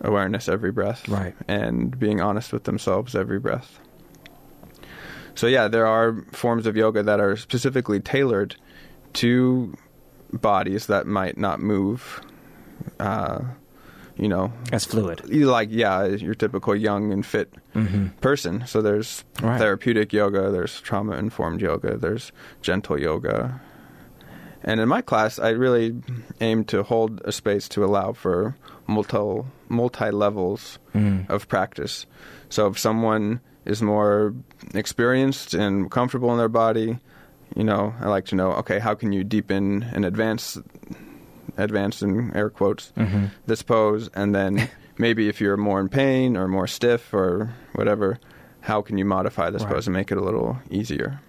[0.02, 1.36] awareness every breath Right.
[1.48, 3.80] and being honest with themselves every breath.
[5.36, 8.56] So yeah, there are forms of yoga that are specifically tailored
[9.14, 9.76] to
[10.34, 12.22] bodies that might not move.
[13.00, 13.40] Uh,
[14.18, 15.22] you know, as fluid.
[15.28, 18.64] you like yeah, your typical young and fit hmm person.
[18.68, 19.58] So there's Right.
[19.58, 23.60] therapeutic yoga, there's trauma informed yoga, there's gentle yoga.
[24.64, 25.96] And in my class, I really
[26.40, 28.56] aim to hold a space to allow for
[28.88, 31.28] multi multi levels Mm.
[31.30, 32.06] of practice.
[32.50, 34.34] So if someone is more
[34.76, 37.00] experienced and comfortable in their body,
[37.56, 40.58] you know, I like to know, okay, how can you deepen and advance
[41.58, 46.36] advance in air quotes hmm this pose and then maybe if you're more in pain
[46.38, 48.20] or more stiff or whatever,
[48.62, 49.74] how can you modify this Right.
[49.74, 51.20] pose and make it a little easier?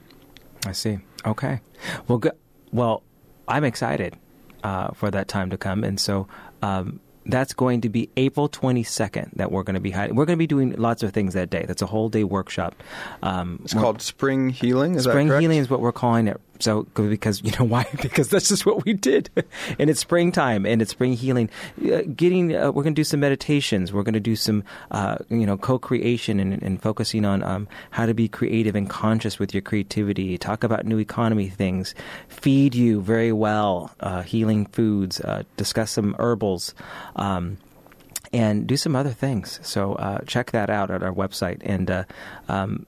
[0.67, 0.99] I see.
[1.27, 1.61] Okay.
[2.09, 2.33] Well, good.
[2.73, 3.03] Well,
[3.49, 4.17] I'm excited
[4.63, 6.27] uh, for that time to come, and so
[6.63, 9.31] um, that's going to be April 22nd.
[9.37, 10.17] That we're going to be hiding.
[10.17, 11.65] We're going to be doing lots of things that day.
[11.67, 12.75] That's a whole day workshop.
[13.23, 14.95] Um, It's called spring healing.
[14.95, 16.41] Is spring healing is what we're calling it.
[16.61, 17.87] So because you know why?
[18.01, 19.31] Because that's just what we did,
[19.79, 21.51] and it's springtime and it's spring healing.
[21.83, 23.93] Uh, getting uh, we're going to do some meditations.
[23.93, 28.07] We're going to do some uh, you know co-creation and, and focusing on um, how
[28.07, 30.39] to be creative and conscious with your creativity.
[30.39, 31.95] Talk about new economy things.
[32.29, 33.91] Feed you very well.
[34.01, 35.21] Uh, healing foods.
[35.21, 36.75] Uh, discuss some herbals.
[37.17, 37.59] Um,
[38.33, 39.61] and do some other things.
[39.63, 41.61] So uh, check that out at our website.
[41.63, 42.05] And
[42.49, 42.85] um,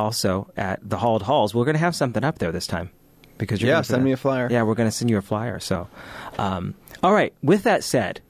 [0.00, 2.90] also at the Hallowed Halls, we're going to have something up there this time
[3.38, 4.48] because you're Yeah, gonna send me a flyer.
[4.50, 5.60] Yeah, we're going to send you a flyer.
[5.60, 5.88] So,
[6.38, 7.32] um, all right.
[7.42, 8.20] With that said,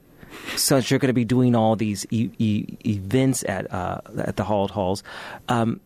[0.55, 4.43] since you're going to be doing all these e- e- events at uh, at the
[4.45, 5.03] Hallowed Halls,
[5.49, 5.79] um,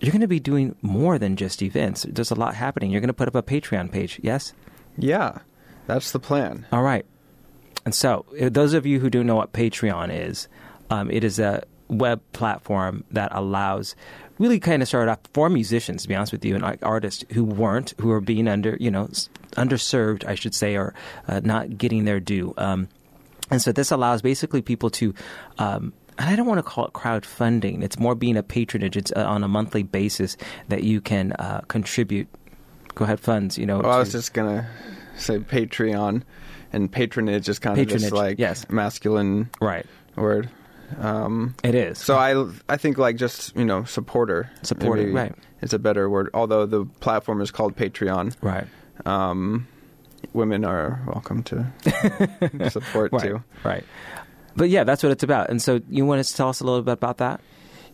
[0.00, 2.06] you're going to be doing more than just events.
[2.08, 2.90] There's a lot happening.
[2.90, 4.20] You're going to put up a Patreon page.
[4.22, 4.52] Yes.
[4.96, 5.38] Yeah,
[5.86, 6.66] that's the plan.
[6.72, 7.04] All right.
[7.84, 10.48] And so, uh, those of you who don't know what Patreon is,
[10.90, 13.96] um, it is a web platform that allows
[14.40, 17.44] really kind of started off for musicians, to be honest with you, and artists who
[17.44, 19.06] weren't, who are being under, you know,
[19.52, 20.94] underserved, I should say, or
[21.28, 22.54] uh, not getting their due.
[22.56, 22.88] Um,
[23.50, 25.14] and so, this allows basically people to.
[25.58, 27.82] Um, and I don't want to call it crowdfunding.
[27.82, 28.96] It's more being a patronage.
[28.96, 30.36] It's uh, on a monthly basis
[30.68, 32.28] that you can uh, contribute.
[32.94, 33.56] Go ahead, funds.
[33.56, 34.68] You know, Well, I was just gonna
[35.16, 36.22] say Patreon,
[36.72, 38.68] and patronage is kind of just like yes.
[38.70, 39.86] masculine right.
[40.16, 40.50] word.
[40.98, 41.98] Um, It is.
[41.98, 42.34] so I
[42.72, 45.34] I think like just you know supporter Supporter, right.
[45.62, 46.30] is a better word.
[46.34, 48.34] Although the platform is called Patreon.
[48.42, 48.66] right.
[49.06, 49.66] Um,
[50.32, 51.66] women are welcome to
[52.70, 53.22] support Right.
[53.22, 53.42] too.
[53.64, 53.84] Right.
[54.56, 55.48] But yeah, that's what it's about.
[55.50, 57.40] And so you want to tell us a little bit about that?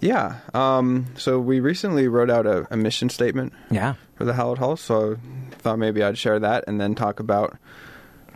[0.00, 0.36] Yeah.
[0.52, 3.94] Um, so we recently wrote out a, a mission statement Yeah.
[4.16, 5.16] for the Hallowed Hall, so
[5.52, 7.56] I thought maybe I'd share that and then talk about,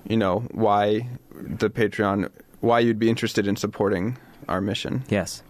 [0.08, 4.16] you know, why the Patreon, why you'd be interested in supporting
[4.50, 5.04] our mission.
[5.08, 5.42] Yes.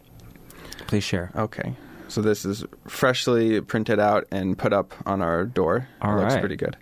[0.87, 1.31] Please share.
[1.35, 1.75] Okay.
[2.09, 5.89] So this is freshly printed out and put up on our door.
[6.03, 6.41] All it looks right.
[6.41, 6.77] pretty good.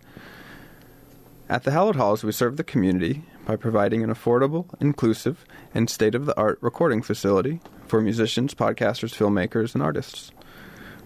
[1.50, 6.14] At the Hallowed Halls, we serve the community by providing an affordable, inclusive, and state
[6.14, 10.30] of the art recording facility for musicians, podcasters, filmmakers, and artists.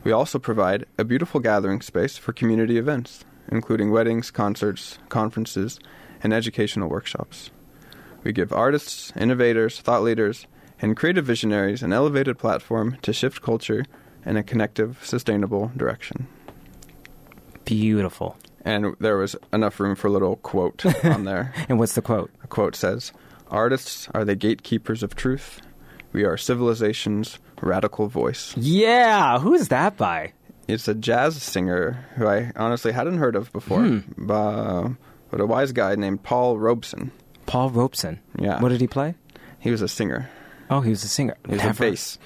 [0.02, 5.78] We also provide a beautiful gathering space for community events, including weddings, concerts, conferences,
[6.22, 7.50] and educational workshops.
[8.24, 10.46] We give artists, innovators, thought leaders,
[10.82, 13.84] and creative visionaries an elevated platform to shift culture
[14.26, 16.26] in a connective, sustainable direction.
[17.64, 18.36] Beautiful.
[18.64, 21.52] And there was enough room for a little quote on there.
[21.68, 22.30] And what's the quote?
[22.44, 23.12] A quote says
[23.48, 25.60] Artists are the gatekeepers of truth.
[26.12, 28.54] We are civilization's radical voice.
[28.56, 29.38] Yeah.
[29.38, 30.32] Who's that by?
[30.68, 34.30] It's a jazz singer who I honestly hadn't heard of before, Hmm.
[34.30, 34.90] uh,
[35.30, 37.10] but a wise guy named Paul Robeson.
[37.46, 38.20] Paul Robeson.
[38.38, 38.60] Yeah.
[38.60, 39.14] What did he play?
[39.58, 40.30] He was a singer.
[40.72, 41.36] Oh, he was a singer.
[41.46, 42.18] He was Never- a bass.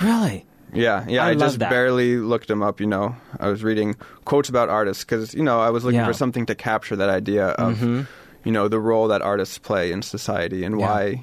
[0.00, 0.44] Really?
[0.72, 1.24] Yeah, yeah.
[1.24, 1.70] I I, just that.
[1.70, 2.78] barely looked him up.
[2.80, 6.02] You know, I was reading quotes about artists because you know I was looking Yeah.
[6.02, 6.10] Mm-hmm.
[6.10, 10.02] for something to capture that idea of you know the role that artists play in
[10.02, 10.86] society and Yeah.
[10.86, 11.22] why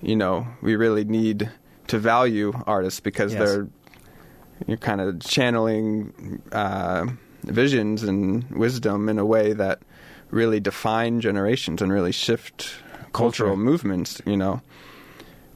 [0.00, 1.50] you know we really need
[1.88, 3.42] to value artists because Yes.
[3.42, 3.68] they're
[4.68, 7.06] you're kind of channeling uh,
[7.42, 9.80] visions and wisdom in a way that
[10.30, 12.74] really define generations and really shift
[13.12, 13.56] cultural Culture.
[13.56, 14.22] movements.
[14.24, 14.62] You know.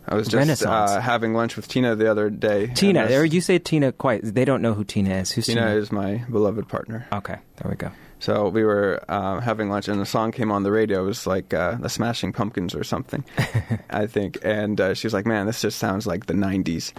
[0.06, 2.66] I was just uh, having lunch with Tina the other day.
[2.68, 3.08] Tina.
[3.08, 4.22] There, you say Tina quite.
[4.22, 5.32] They don't know who Tina is.
[5.32, 5.62] Who's Tina?
[5.62, 7.06] Tina is my beloved partner.
[7.12, 7.90] Okay, there we go.
[8.18, 11.02] So we were uh, having lunch, and the song came on the radio.
[11.02, 13.24] It was like uh, the Smashing Pumpkins or something,
[13.90, 14.38] I think.
[14.42, 16.92] And uh, she was like, "Man, this just sounds like the '90s."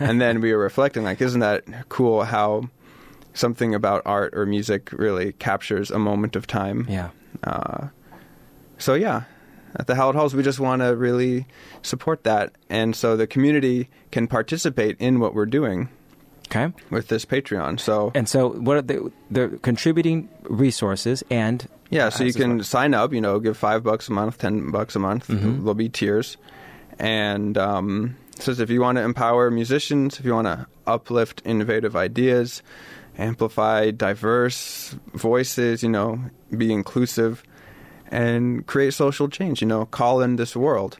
[0.00, 2.24] and then we were reflecting, like, "Isn't that cool?
[2.24, 2.68] How
[3.34, 7.10] something about art or music really captures a moment of time?" Yeah.
[7.42, 7.88] Uh,
[8.78, 9.24] so yeah,
[9.76, 11.46] at the Hallowed Halls, we just want to really
[11.82, 15.88] support that, and so the community can participate in what we're doing
[16.50, 16.72] Okay.
[16.90, 17.78] with this Patreon.
[17.78, 22.66] So And so, what are the the contributing resources and Yeah, so you can what-
[22.66, 23.12] sign up.
[23.12, 25.28] You know, give five bucks a month, ten bucks a month.
[25.28, 25.58] Mhm.
[25.58, 26.36] There'll be tiers,
[26.98, 31.94] and um, says if you want to empower musicians, if you want to uplift innovative
[31.96, 32.62] ideas,
[33.18, 36.20] amplify diverse voices, you know,
[36.56, 37.42] be inclusive,
[38.10, 39.60] and create social change.
[39.60, 40.98] You know, call in this world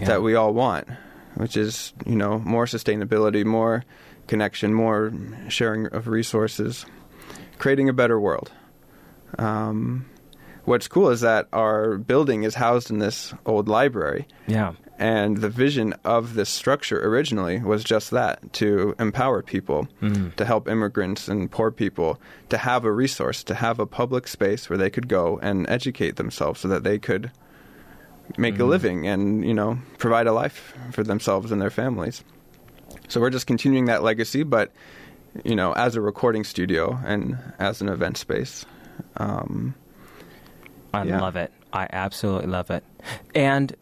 [0.00, 0.06] Yeah.
[0.06, 0.88] that we all want,
[1.36, 3.84] which is you know more sustainability, more
[4.26, 5.12] connection, more
[5.48, 6.86] sharing of resources,
[7.58, 8.50] creating a better world.
[9.38, 10.06] Um,
[10.64, 15.48] what's cool is that our building is housed in this old library, yeah, and the
[15.48, 20.34] vision of this structure originally was just that to empower people, Mm.
[20.36, 24.68] to help immigrants and poor people to have a resource, to have a public space
[24.70, 27.30] where they could go and educate themselves so that they could
[28.38, 28.68] make a Mm.
[28.68, 32.22] living and, you know, provide a life for themselves and their families.
[33.08, 34.72] So we're just continuing that legacy, but,
[35.44, 38.64] you know, as a recording studio and as an event space.
[39.16, 39.74] Um,
[40.94, 41.20] I Yeah.
[41.20, 41.52] love it.
[41.72, 42.84] I absolutely love it.
[43.34, 43.74] And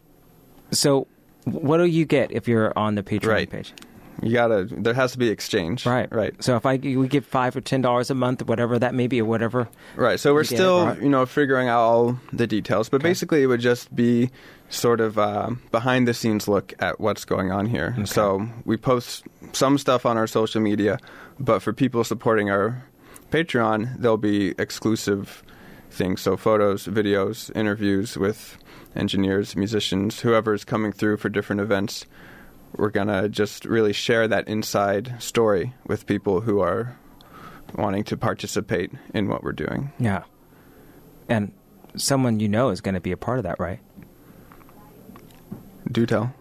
[0.73, 1.07] so,
[1.45, 3.49] what do you get if you're on the Patreon Right.
[3.49, 3.73] page?
[4.21, 5.85] you gotta, there has to be exchange.
[5.85, 6.33] Right, Right.
[6.41, 9.19] So if I we give five or ten dollars a month, whatever that may be,
[9.21, 9.67] or whatever.
[9.95, 10.19] Right.
[10.19, 11.01] So we're You get it, still, right.
[11.01, 13.09] you know, figuring out all the details, but Okay.
[13.09, 14.29] basically it would just be
[14.69, 17.93] sort of uh, behind the scenes look at what's going on here.
[17.97, 18.05] Okay.
[18.05, 20.99] So we post some stuff on our social media,
[21.39, 22.83] but for people supporting our
[23.31, 25.43] Patreon, there'll be exclusive
[25.89, 26.21] things.
[26.21, 28.57] So photos, videos, interviews with
[28.95, 32.05] engineers, musicians, whoever's coming through for different events.
[32.75, 36.97] We're gonna just really share that inside story with people who are
[37.75, 39.91] wanting to participate in what we're doing.
[39.99, 40.23] Yeah.
[41.29, 41.51] And
[41.95, 43.79] someone you know is going to be a part of that, right?
[45.91, 46.33] Do tell.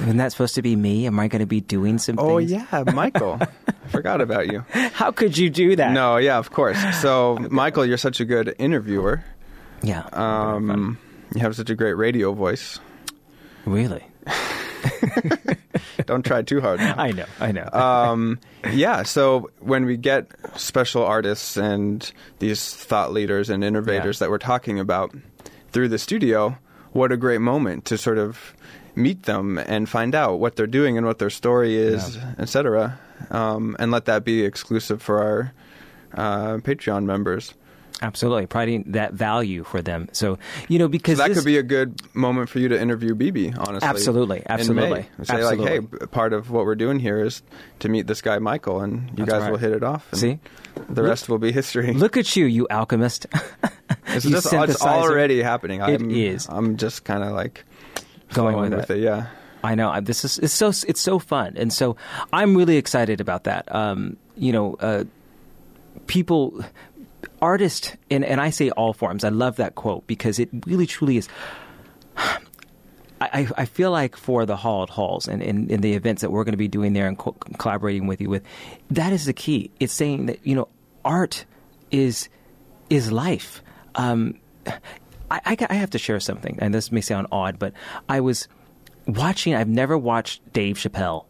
[0.00, 1.06] Isn't that supposed to be me?
[1.06, 2.52] Am I going to be doing some Oh things?
[2.52, 3.38] yeah, Michael.
[3.40, 4.64] I forgot about you.
[4.92, 5.92] How could you do that?
[5.92, 6.78] No, yeah, of course.
[7.00, 9.24] So, Michael, you're such a good interviewer.
[9.82, 10.06] Yeah.
[10.12, 10.98] Um,
[11.34, 12.78] you have such a great radio voice.
[13.66, 14.04] really?
[16.06, 16.80] Don't try too hard.
[16.80, 16.94] now.
[16.98, 17.24] I know.
[17.40, 17.68] I know.
[17.72, 18.38] um,
[18.72, 20.26] yeah, so when we get
[20.56, 22.10] special artists and
[22.40, 24.26] these thought leaders and innovators Yeah.
[24.26, 25.14] that we're talking about
[25.72, 26.56] through the studio,
[26.92, 28.54] what a great moment to sort of
[28.94, 32.34] meet them and find out what they're doing and what their story is, Yeah.
[32.38, 32.98] etc.
[33.30, 35.52] Um, and let that be exclusive for our
[36.14, 37.54] uh, Patreon members.
[38.02, 40.08] Absolutely, providing that value for them.
[40.12, 40.38] So
[40.68, 43.14] you know, because So that this- could be a good moment for you to interview
[43.14, 43.88] BB, honestly.
[43.88, 47.42] Absolutely, absolutely, Say like, hey, part of what we're doing here is
[47.80, 49.50] to meet this guy Michael, and you That's guys right.
[49.52, 50.08] will hit it off.
[50.12, 50.38] See.
[50.88, 51.92] the rest will be history.
[51.94, 53.26] Look at you, you alchemist.
[54.08, 55.80] it's you just it's already happening.
[55.80, 56.48] It I'm, is.
[56.48, 57.64] I'm just kind of like
[58.32, 58.98] Going flowing with it.
[58.98, 59.26] Yeah.
[59.62, 61.96] I know this is it's so it's so fun, and so
[62.32, 63.72] I'm really excited about that.
[63.74, 65.04] Um, you know, uh,
[66.06, 66.62] people,
[67.44, 69.22] artists, and and I say all forms.
[69.22, 71.28] I love that quote because it really truly is.
[73.20, 76.44] I, I feel like for the Hallowed Halls and in, in the events that we're
[76.44, 78.42] going to be doing there and co- collaborating with you with,
[78.90, 79.70] that is the key.
[79.80, 80.68] It's saying that you know
[81.04, 81.44] art
[81.90, 82.28] is
[82.90, 83.62] is life.
[83.94, 84.40] Um,
[85.30, 87.72] I, I, I have to share something, and this may sound odd, but
[88.08, 88.48] I was
[89.06, 89.54] watching.
[89.54, 91.26] I've never watched Dave Chappelle.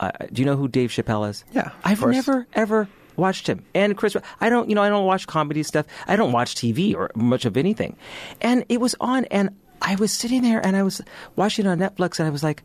[0.00, 1.44] Uh, do you know who Dave Chappelle is?
[1.52, 2.14] Yeah, of I've course.
[2.14, 3.64] never ever watched him.
[3.74, 5.86] And Chris, I don't, you know, I don't watch comedy stuff.
[6.06, 7.96] I don't watch TV or much of anything.
[8.40, 9.50] And it was on, and
[9.82, 11.00] I was sitting there, and I was
[11.36, 12.62] watching on Netflix, and I was like,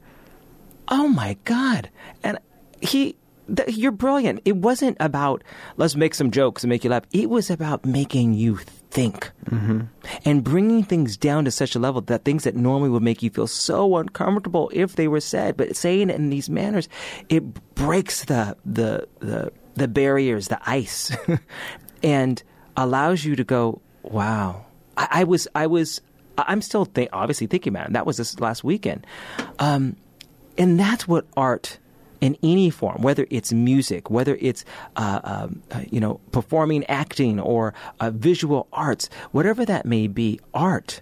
[0.89, 1.89] oh my god
[2.24, 2.38] and
[2.82, 3.16] he
[3.56, 5.43] th- you're brilliant it wasn't about
[5.78, 8.58] let's make some jokes and make you laugh it was about making you
[8.91, 9.82] think mm-hmm.
[10.26, 13.30] and bringing things down to such a level that things that normally would make you
[13.30, 16.89] feel so uncomfortable if they were said but saying it in these manners
[17.30, 17.43] it
[17.76, 21.15] breaks the the the, the barriers the ice
[22.03, 22.43] and
[22.77, 24.65] allows you to go wow.
[24.95, 26.01] I, I was i was
[26.47, 27.93] i'm still think, obviously thinking about it.
[27.93, 29.05] That was this last weekend.
[29.57, 29.95] Um,
[30.57, 31.80] and that's what art
[32.21, 34.65] in any form, whether it's music, whether it's
[34.97, 40.39] uh, um, uh, you know performing, acting, or uh, visual arts, whatever that may be,
[40.53, 41.01] art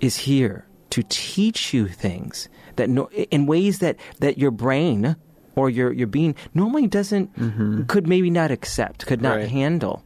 [0.00, 5.16] is here to teach you things that no, in ways that that your brain
[5.56, 7.82] or your your being normally doesn't mm-hmm.
[7.84, 9.48] could maybe not accept, could not Right.
[9.48, 10.04] handle.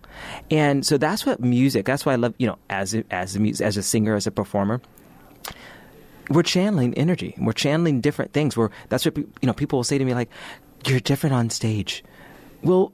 [0.50, 1.86] And so that's what music.
[1.86, 4.30] That's why I love you know as a, as a as a singer, as a
[4.30, 4.80] performer
[6.30, 7.34] we're channeling energy.
[7.38, 8.56] We're channeling different things.
[8.56, 9.52] We're that's what you know.
[9.52, 10.28] People will say to me like,
[10.86, 12.04] "You're different on stage."
[12.62, 12.92] Well,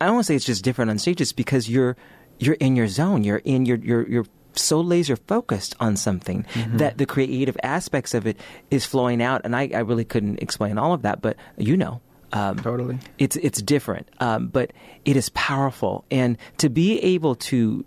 [0.00, 1.20] I don't want to say it's just different on stage.
[1.20, 1.96] It's because you're
[2.38, 3.24] you're in your zone.
[3.24, 4.26] You're in your you're you're
[4.58, 8.38] so laser focused on something that the creative aspects of it
[8.70, 9.42] is flowing out.
[9.44, 12.00] And I, I really couldn't explain all of that, but you know.
[12.32, 12.98] Um, Totally.
[13.18, 14.72] it's it's different, um, but
[15.04, 17.84] it is powerful, and to be able to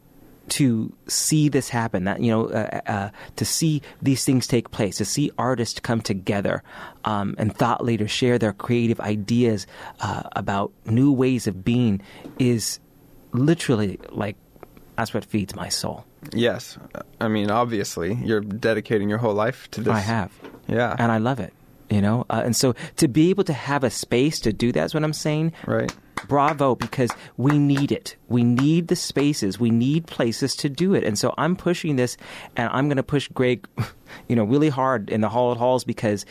[0.49, 4.97] to see this happen, that you know, uh, uh, to see these things take place,
[4.97, 6.63] to see artists come together,
[7.05, 9.67] um, and thought leaders share their creative ideas
[10.01, 12.01] uh, about new ways of being,
[12.39, 12.79] is
[13.31, 14.35] literally like
[14.95, 16.05] that's what feeds my soul.
[16.33, 16.77] Yes.
[17.19, 19.93] I mean, obviously, you're dedicating your whole life to this.
[19.93, 20.31] I have.
[20.67, 20.95] Yeah.
[20.97, 21.53] and I love it.
[21.89, 24.85] You know, uh, and so to be able to have a space to do that
[24.85, 25.53] is what I'm saying.
[25.65, 25.91] right.
[26.27, 28.15] bravo because we need it.
[28.27, 29.59] We need the spaces.
[29.59, 31.03] We need places to do it.
[31.03, 32.15] And so I'm pushing this
[32.55, 33.67] and I'm going to push Greg,
[34.27, 36.27] you know, really hard in the Hallowed Halls because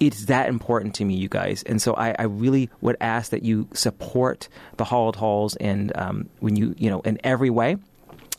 [0.00, 1.62] it's that important to me, you guys.
[1.62, 6.28] And so I, I really would ask that you support the Hallowed Halls and um,
[6.40, 7.76] when you, you know, in every way.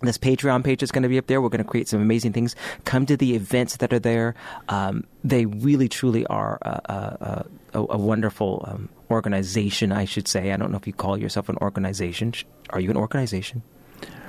[0.02, 1.42] This Patreon page is going to be up there.
[1.42, 2.56] We're going to create some amazing things.
[2.86, 4.36] Come to the events that are there.
[4.70, 10.52] Um, they really, truly are a, a, a, a wonderful um, organization, I should say.
[10.52, 12.34] I don't know if you call yourself an organization.
[12.70, 13.64] Are you an organization?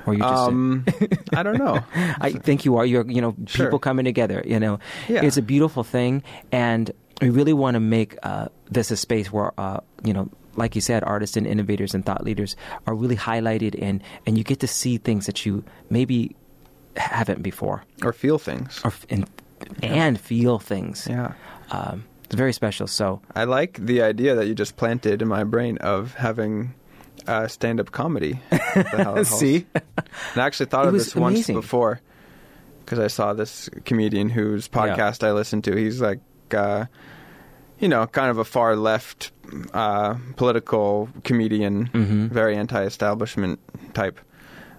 [0.07, 0.87] Or you just Um,
[1.35, 1.81] I don't know.
[1.95, 2.87] I think you are.
[2.87, 3.67] You're, you know, Sure.
[3.67, 4.43] people coming together.
[4.47, 5.23] You know, Yeah.
[5.23, 6.91] it's a beautiful thing, and
[7.21, 10.81] we really want to make uh, this a space where, uh, you know, like you
[10.83, 12.57] said, artists and innovators and thought leaders
[12.87, 16.37] are really highlighted, and and you get to see things that you maybe
[16.97, 18.81] haven't before, or feel things.
[18.85, 19.29] or f- and,
[19.83, 21.07] and feel things.
[21.09, 21.33] Yeah.
[21.71, 22.87] Um, it's very special.
[22.87, 26.75] So I like the idea that you just planted in my brain of having
[27.27, 28.41] uh, stand-up comedy.
[28.51, 29.39] at the Hallowed Halls.
[29.39, 29.65] See?
[29.75, 32.01] and I actually thought It of was this once before
[32.85, 35.77] because I saw this comedian whose podcast I listened to.
[35.77, 36.21] He's like,
[36.53, 36.87] uh,
[37.81, 39.31] you know, kind of a far left
[39.73, 42.29] uh, political comedian, Mhm.
[42.31, 43.59] very anti-establishment
[43.95, 44.21] type.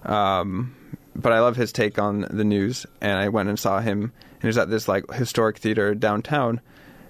[0.04, 0.74] Um,
[1.16, 4.02] but I love his take on the news, and I went and saw him.
[4.34, 6.60] And he was at this like historic theater downtown,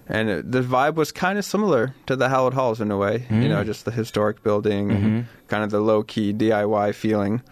[0.08, 3.26] and it, the vibe was kind of similar to the Hallowed Halls in a way.
[3.30, 3.66] You know, Mm.
[3.66, 4.94] just the historic building Mhm.
[5.04, 7.42] and kind of the low key DIY feeling.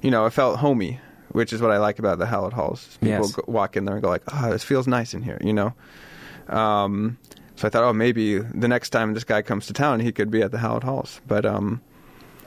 [0.00, 0.98] You know, it felt homey,
[1.32, 2.96] which is what I like about the Hallowed Halls.
[3.00, 3.32] People Yes.
[3.32, 5.74] go, walk in there and go like, "Ah, this feels nice in here," you know.
[6.48, 7.18] Um,
[7.58, 10.30] so I thought, oh, maybe the next time this guy comes to town, he could
[10.30, 11.20] be at the Hallowed Halls.
[11.26, 11.80] But um,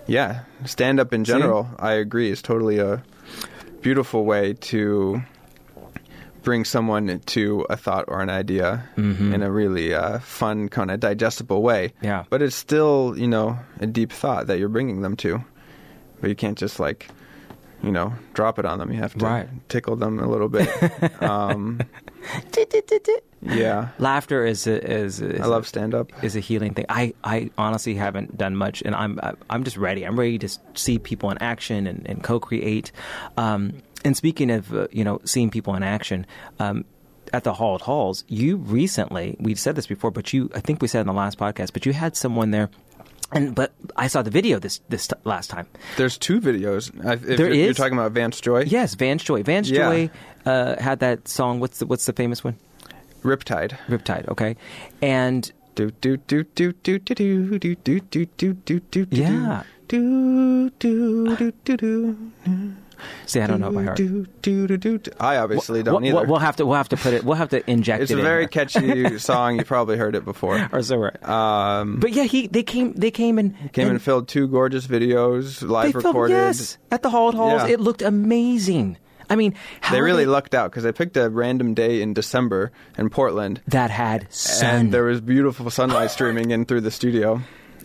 [0.08, 1.34] yeah, stand up in See?
[1.34, 3.04] general, I agree, is totally a
[3.82, 5.22] beautiful way to
[6.44, 9.34] bring someone to a thought or an idea Mhm.
[9.34, 11.94] in a really uh, fun, kind of digestible way.
[12.02, 12.24] Yeah.
[12.32, 15.44] But it's still, you know, a deep thought that you're bringing them to.
[16.20, 17.10] But you can't just like
[17.84, 18.92] you know, drop it on them.
[18.92, 19.48] You have to Right.
[19.70, 20.70] tickle them a little bit.
[21.24, 21.80] um,
[23.42, 26.12] yeah, Laughter is a, is, is I love stand up.
[26.24, 26.86] is a healing thing.
[26.90, 29.20] I, I honestly haven't done much, and I'm
[29.50, 30.04] I'm just ready.
[30.04, 32.92] I'm ready to see people in action and, and co-create.
[33.38, 36.26] Um, and speaking of uh, you know seeing people in action.
[36.60, 36.86] Um,
[37.34, 40.90] at the Hallowed Halls, you recently, we've said this before, but you, I think we
[40.90, 42.70] said in the last podcast, but you had someone there,
[43.34, 45.68] and but I saw the video this this t- last time.
[45.98, 46.92] There's two videos.
[47.06, 49.44] I, if There you're, you're talking about Vance Joy, Yes, Vance Joy.
[49.44, 49.90] Vance Yeah.
[49.90, 50.10] Joy
[50.46, 51.60] uh, had that song.
[51.60, 52.56] What's the what's the famous one?
[53.24, 53.78] Riptide.
[53.88, 54.28] Riptide.
[54.30, 54.56] Okay,
[55.02, 59.64] and Do do do do do do do do do do do do do Yeah.
[59.88, 62.18] do do do do do
[63.26, 63.98] see, I don't know by heart.
[63.98, 65.12] do do do do do.
[65.20, 66.28] I obviously don't we'll, either.
[66.28, 67.24] we'll have to we'll have to put it.
[67.24, 68.04] We'll have to inject it.
[68.04, 68.20] it's it.
[68.20, 69.58] a very catchy song.
[69.58, 70.70] You probably heard it before.
[70.74, 71.24] or so right.
[71.28, 74.88] Um, But yeah, he they came they came and came and and filmed two gorgeous
[74.88, 76.34] videos, live filmed, recorded.
[76.34, 77.62] yes at the Hallowed Halls.
[77.64, 77.74] Yeah.
[77.74, 78.98] It looked amazing.
[79.30, 82.14] I mean, how They really they- lucked out because they picked a random day in
[82.14, 84.76] December in Portland, that had sun.
[84.76, 87.40] and there was beautiful sunlight streaming in through the studio.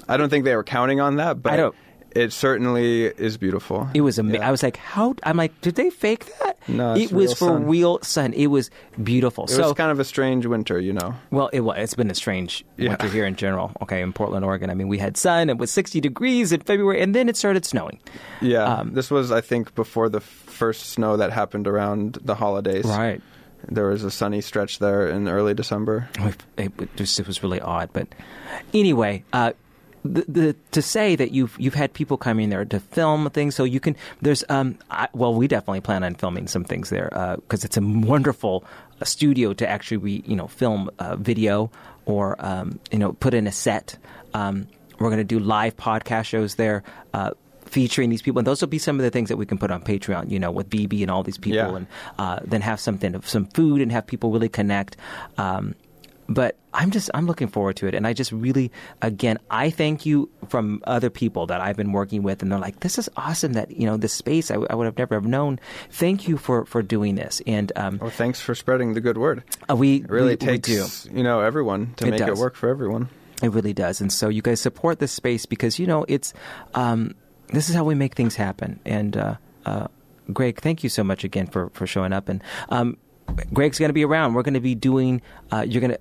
[0.09, 1.75] I don't think they were counting on that, but I don't-
[2.17, 3.89] it certainly is beautiful.
[3.95, 4.41] it was amazing.
[4.41, 4.49] Yeah.
[4.49, 5.15] I was like, how?
[5.23, 6.57] I'm like, did they fake that?
[6.69, 7.67] No, it was for sun.
[7.67, 8.33] real sun.
[8.33, 8.71] It was
[9.03, 9.45] beautiful.
[9.45, 11.15] It so was kind of a strange winter, you know.
[11.31, 11.77] Well, it was.
[11.79, 12.89] It's been a strange Yeah.
[12.91, 13.71] winter here in general.
[13.83, 14.71] Okay, in Portland, Oregon.
[14.71, 15.49] I mean, we had sun.
[15.51, 18.01] It was 60 degrees in February, and then it started snowing.
[18.41, 22.85] Yeah, Um, this was, I think, before the first snow that happened around the holidays.
[22.85, 23.21] Right.
[23.69, 26.09] There was a sunny stretch there in early December.
[26.21, 27.91] It, it it was really odd.
[27.93, 28.09] But
[28.75, 29.53] anyway, uh,
[30.07, 33.65] the, the to say that you've you've had people coming there to film things, so
[33.65, 33.97] you can.
[34.23, 37.83] There's um, I, well, we definitely plan on filming some things there because it's a
[37.83, 38.65] wonderful
[39.01, 41.71] uh, studio to actually re, you know film uh, video
[42.07, 43.97] or um, you know put in a set.
[44.35, 44.67] Um,
[44.99, 46.83] we're going to do live podcast shows there.
[47.13, 47.33] Uh,
[47.67, 49.73] Featuring these people, and those will be some of the things that we can put
[49.73, 51.77] on Patreon, you know, with BB and all these people, Yeah.
[51.77, 51.87] and
[52.17, 54.97] uh, then have something of some food and have people really connect.
[55.37, 55.75] Um,
[56.29, 58.71] but I'm just I'm looking forward to it, and I just really
[59.03, 62.81] again I thank you from other people that I've been working with, and they're like,
[62.81, 65.25] this is awesome that you know this space I, w- I would have never have
[65.27, 65.59] known.
[65.91, 69.45] Thank you for for doing this, and um, Well, thanks for spreading the good word.
[69.71, 71.17] uh, we It really we, we takes, do.
[71.17, 72.39] you know, everyone to It make does.
[72.39, 73.09] it work for everyone.
[73.43, 74.01] It really does.
[74.01, 76.33] And so you guys support this space because, you know, it's,
[76.75, 77.15] um,
[77.53, 78.81] this is how we make things happen.
[78.87, 79.35] And, uh,
[79.67, 79.89] uh,
[80.33, 82.31] Greg, thank you so much again for, for showing up.
[82.31, 82.97] And, um,
[83.53, 84.33] Greg's going to be around.
[84.33, 85.21] We're going to be doing,
[85.53, 85.99] uh, you're going to,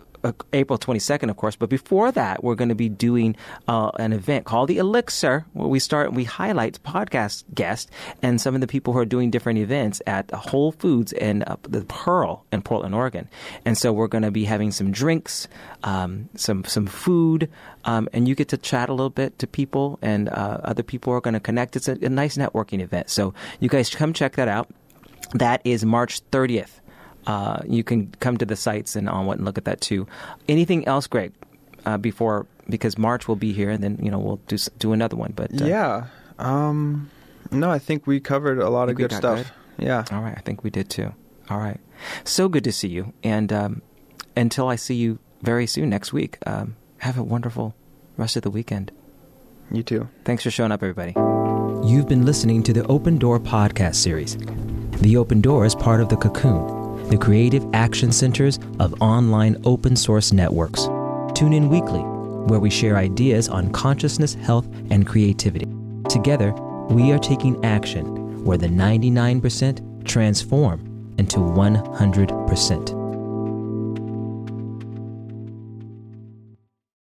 [0.53, 1.55] April 22nd, of course.
[1.55, 3.35] But before that, we're going to be doing
[3.67, 8.39] uh, an event called the Elixir, where we start, and we highlight podcast guests and
[8.39, 11.81] some of the people who are doing different events at Whole Foods and uh, the
[11.85, 13.29] Pearl in Portland, Oregon.
[13.65, 15.47] And so we're going to be having some drinks,
[15.83, 17.49] um, some some food,
[17.85, 21.13] um, and you get to chat a little bit to people, and uh, other people
[21.13, 21.75] are going to connect.
[21.75, 23.09] It's a, a nice networking event.
[23.09, 24.69] So you guys come check that out.
[25.33, 26.79] That is March 30th.
[27.27, 30.07] Uh, you can come to the sites and on what and look at that too.
[30.47, 31.33] Anything else, Greg?
[31.85, 35.15] Uh, before because March will be here, and then you know we'll do do another
[35.15, 35.33] one.
[35.35, 36.07] But uh, yeah.
[36.39, 37.09] Um,
[37.51, 39.51] no, I think we covered a lot of Think we good stuff.
[39.77, 40.03] Yeah.
[40.11, 41.13] All right, I think we did too.
[41.49, 41.79] All right,
[42.23, 43.13] so good to see you.
[43.23, 43.81] And um,
[44.35, 47.75] until I see you very soon next week, um, have a wonderful
[48.17, 48.91] rest of the weekend.
[49.71, 50.09] You too.
[50.23, 51.13] Thanks for showing up, everybody.
[51.87, 54.37] You've been listening to the Open Door podcast series.
[55.01, 59.95] The Open Door is part of the Cocoon, the creative action centers of online open
[59.95, 60.85] source networks.
[61.33, 65.67] Tune in weekly, where we share ideas on consciousness, health, and creativity.
[66.09, 66.51] Together,
[66.89, 72.94] we are taking action where the 99% transform into 100%.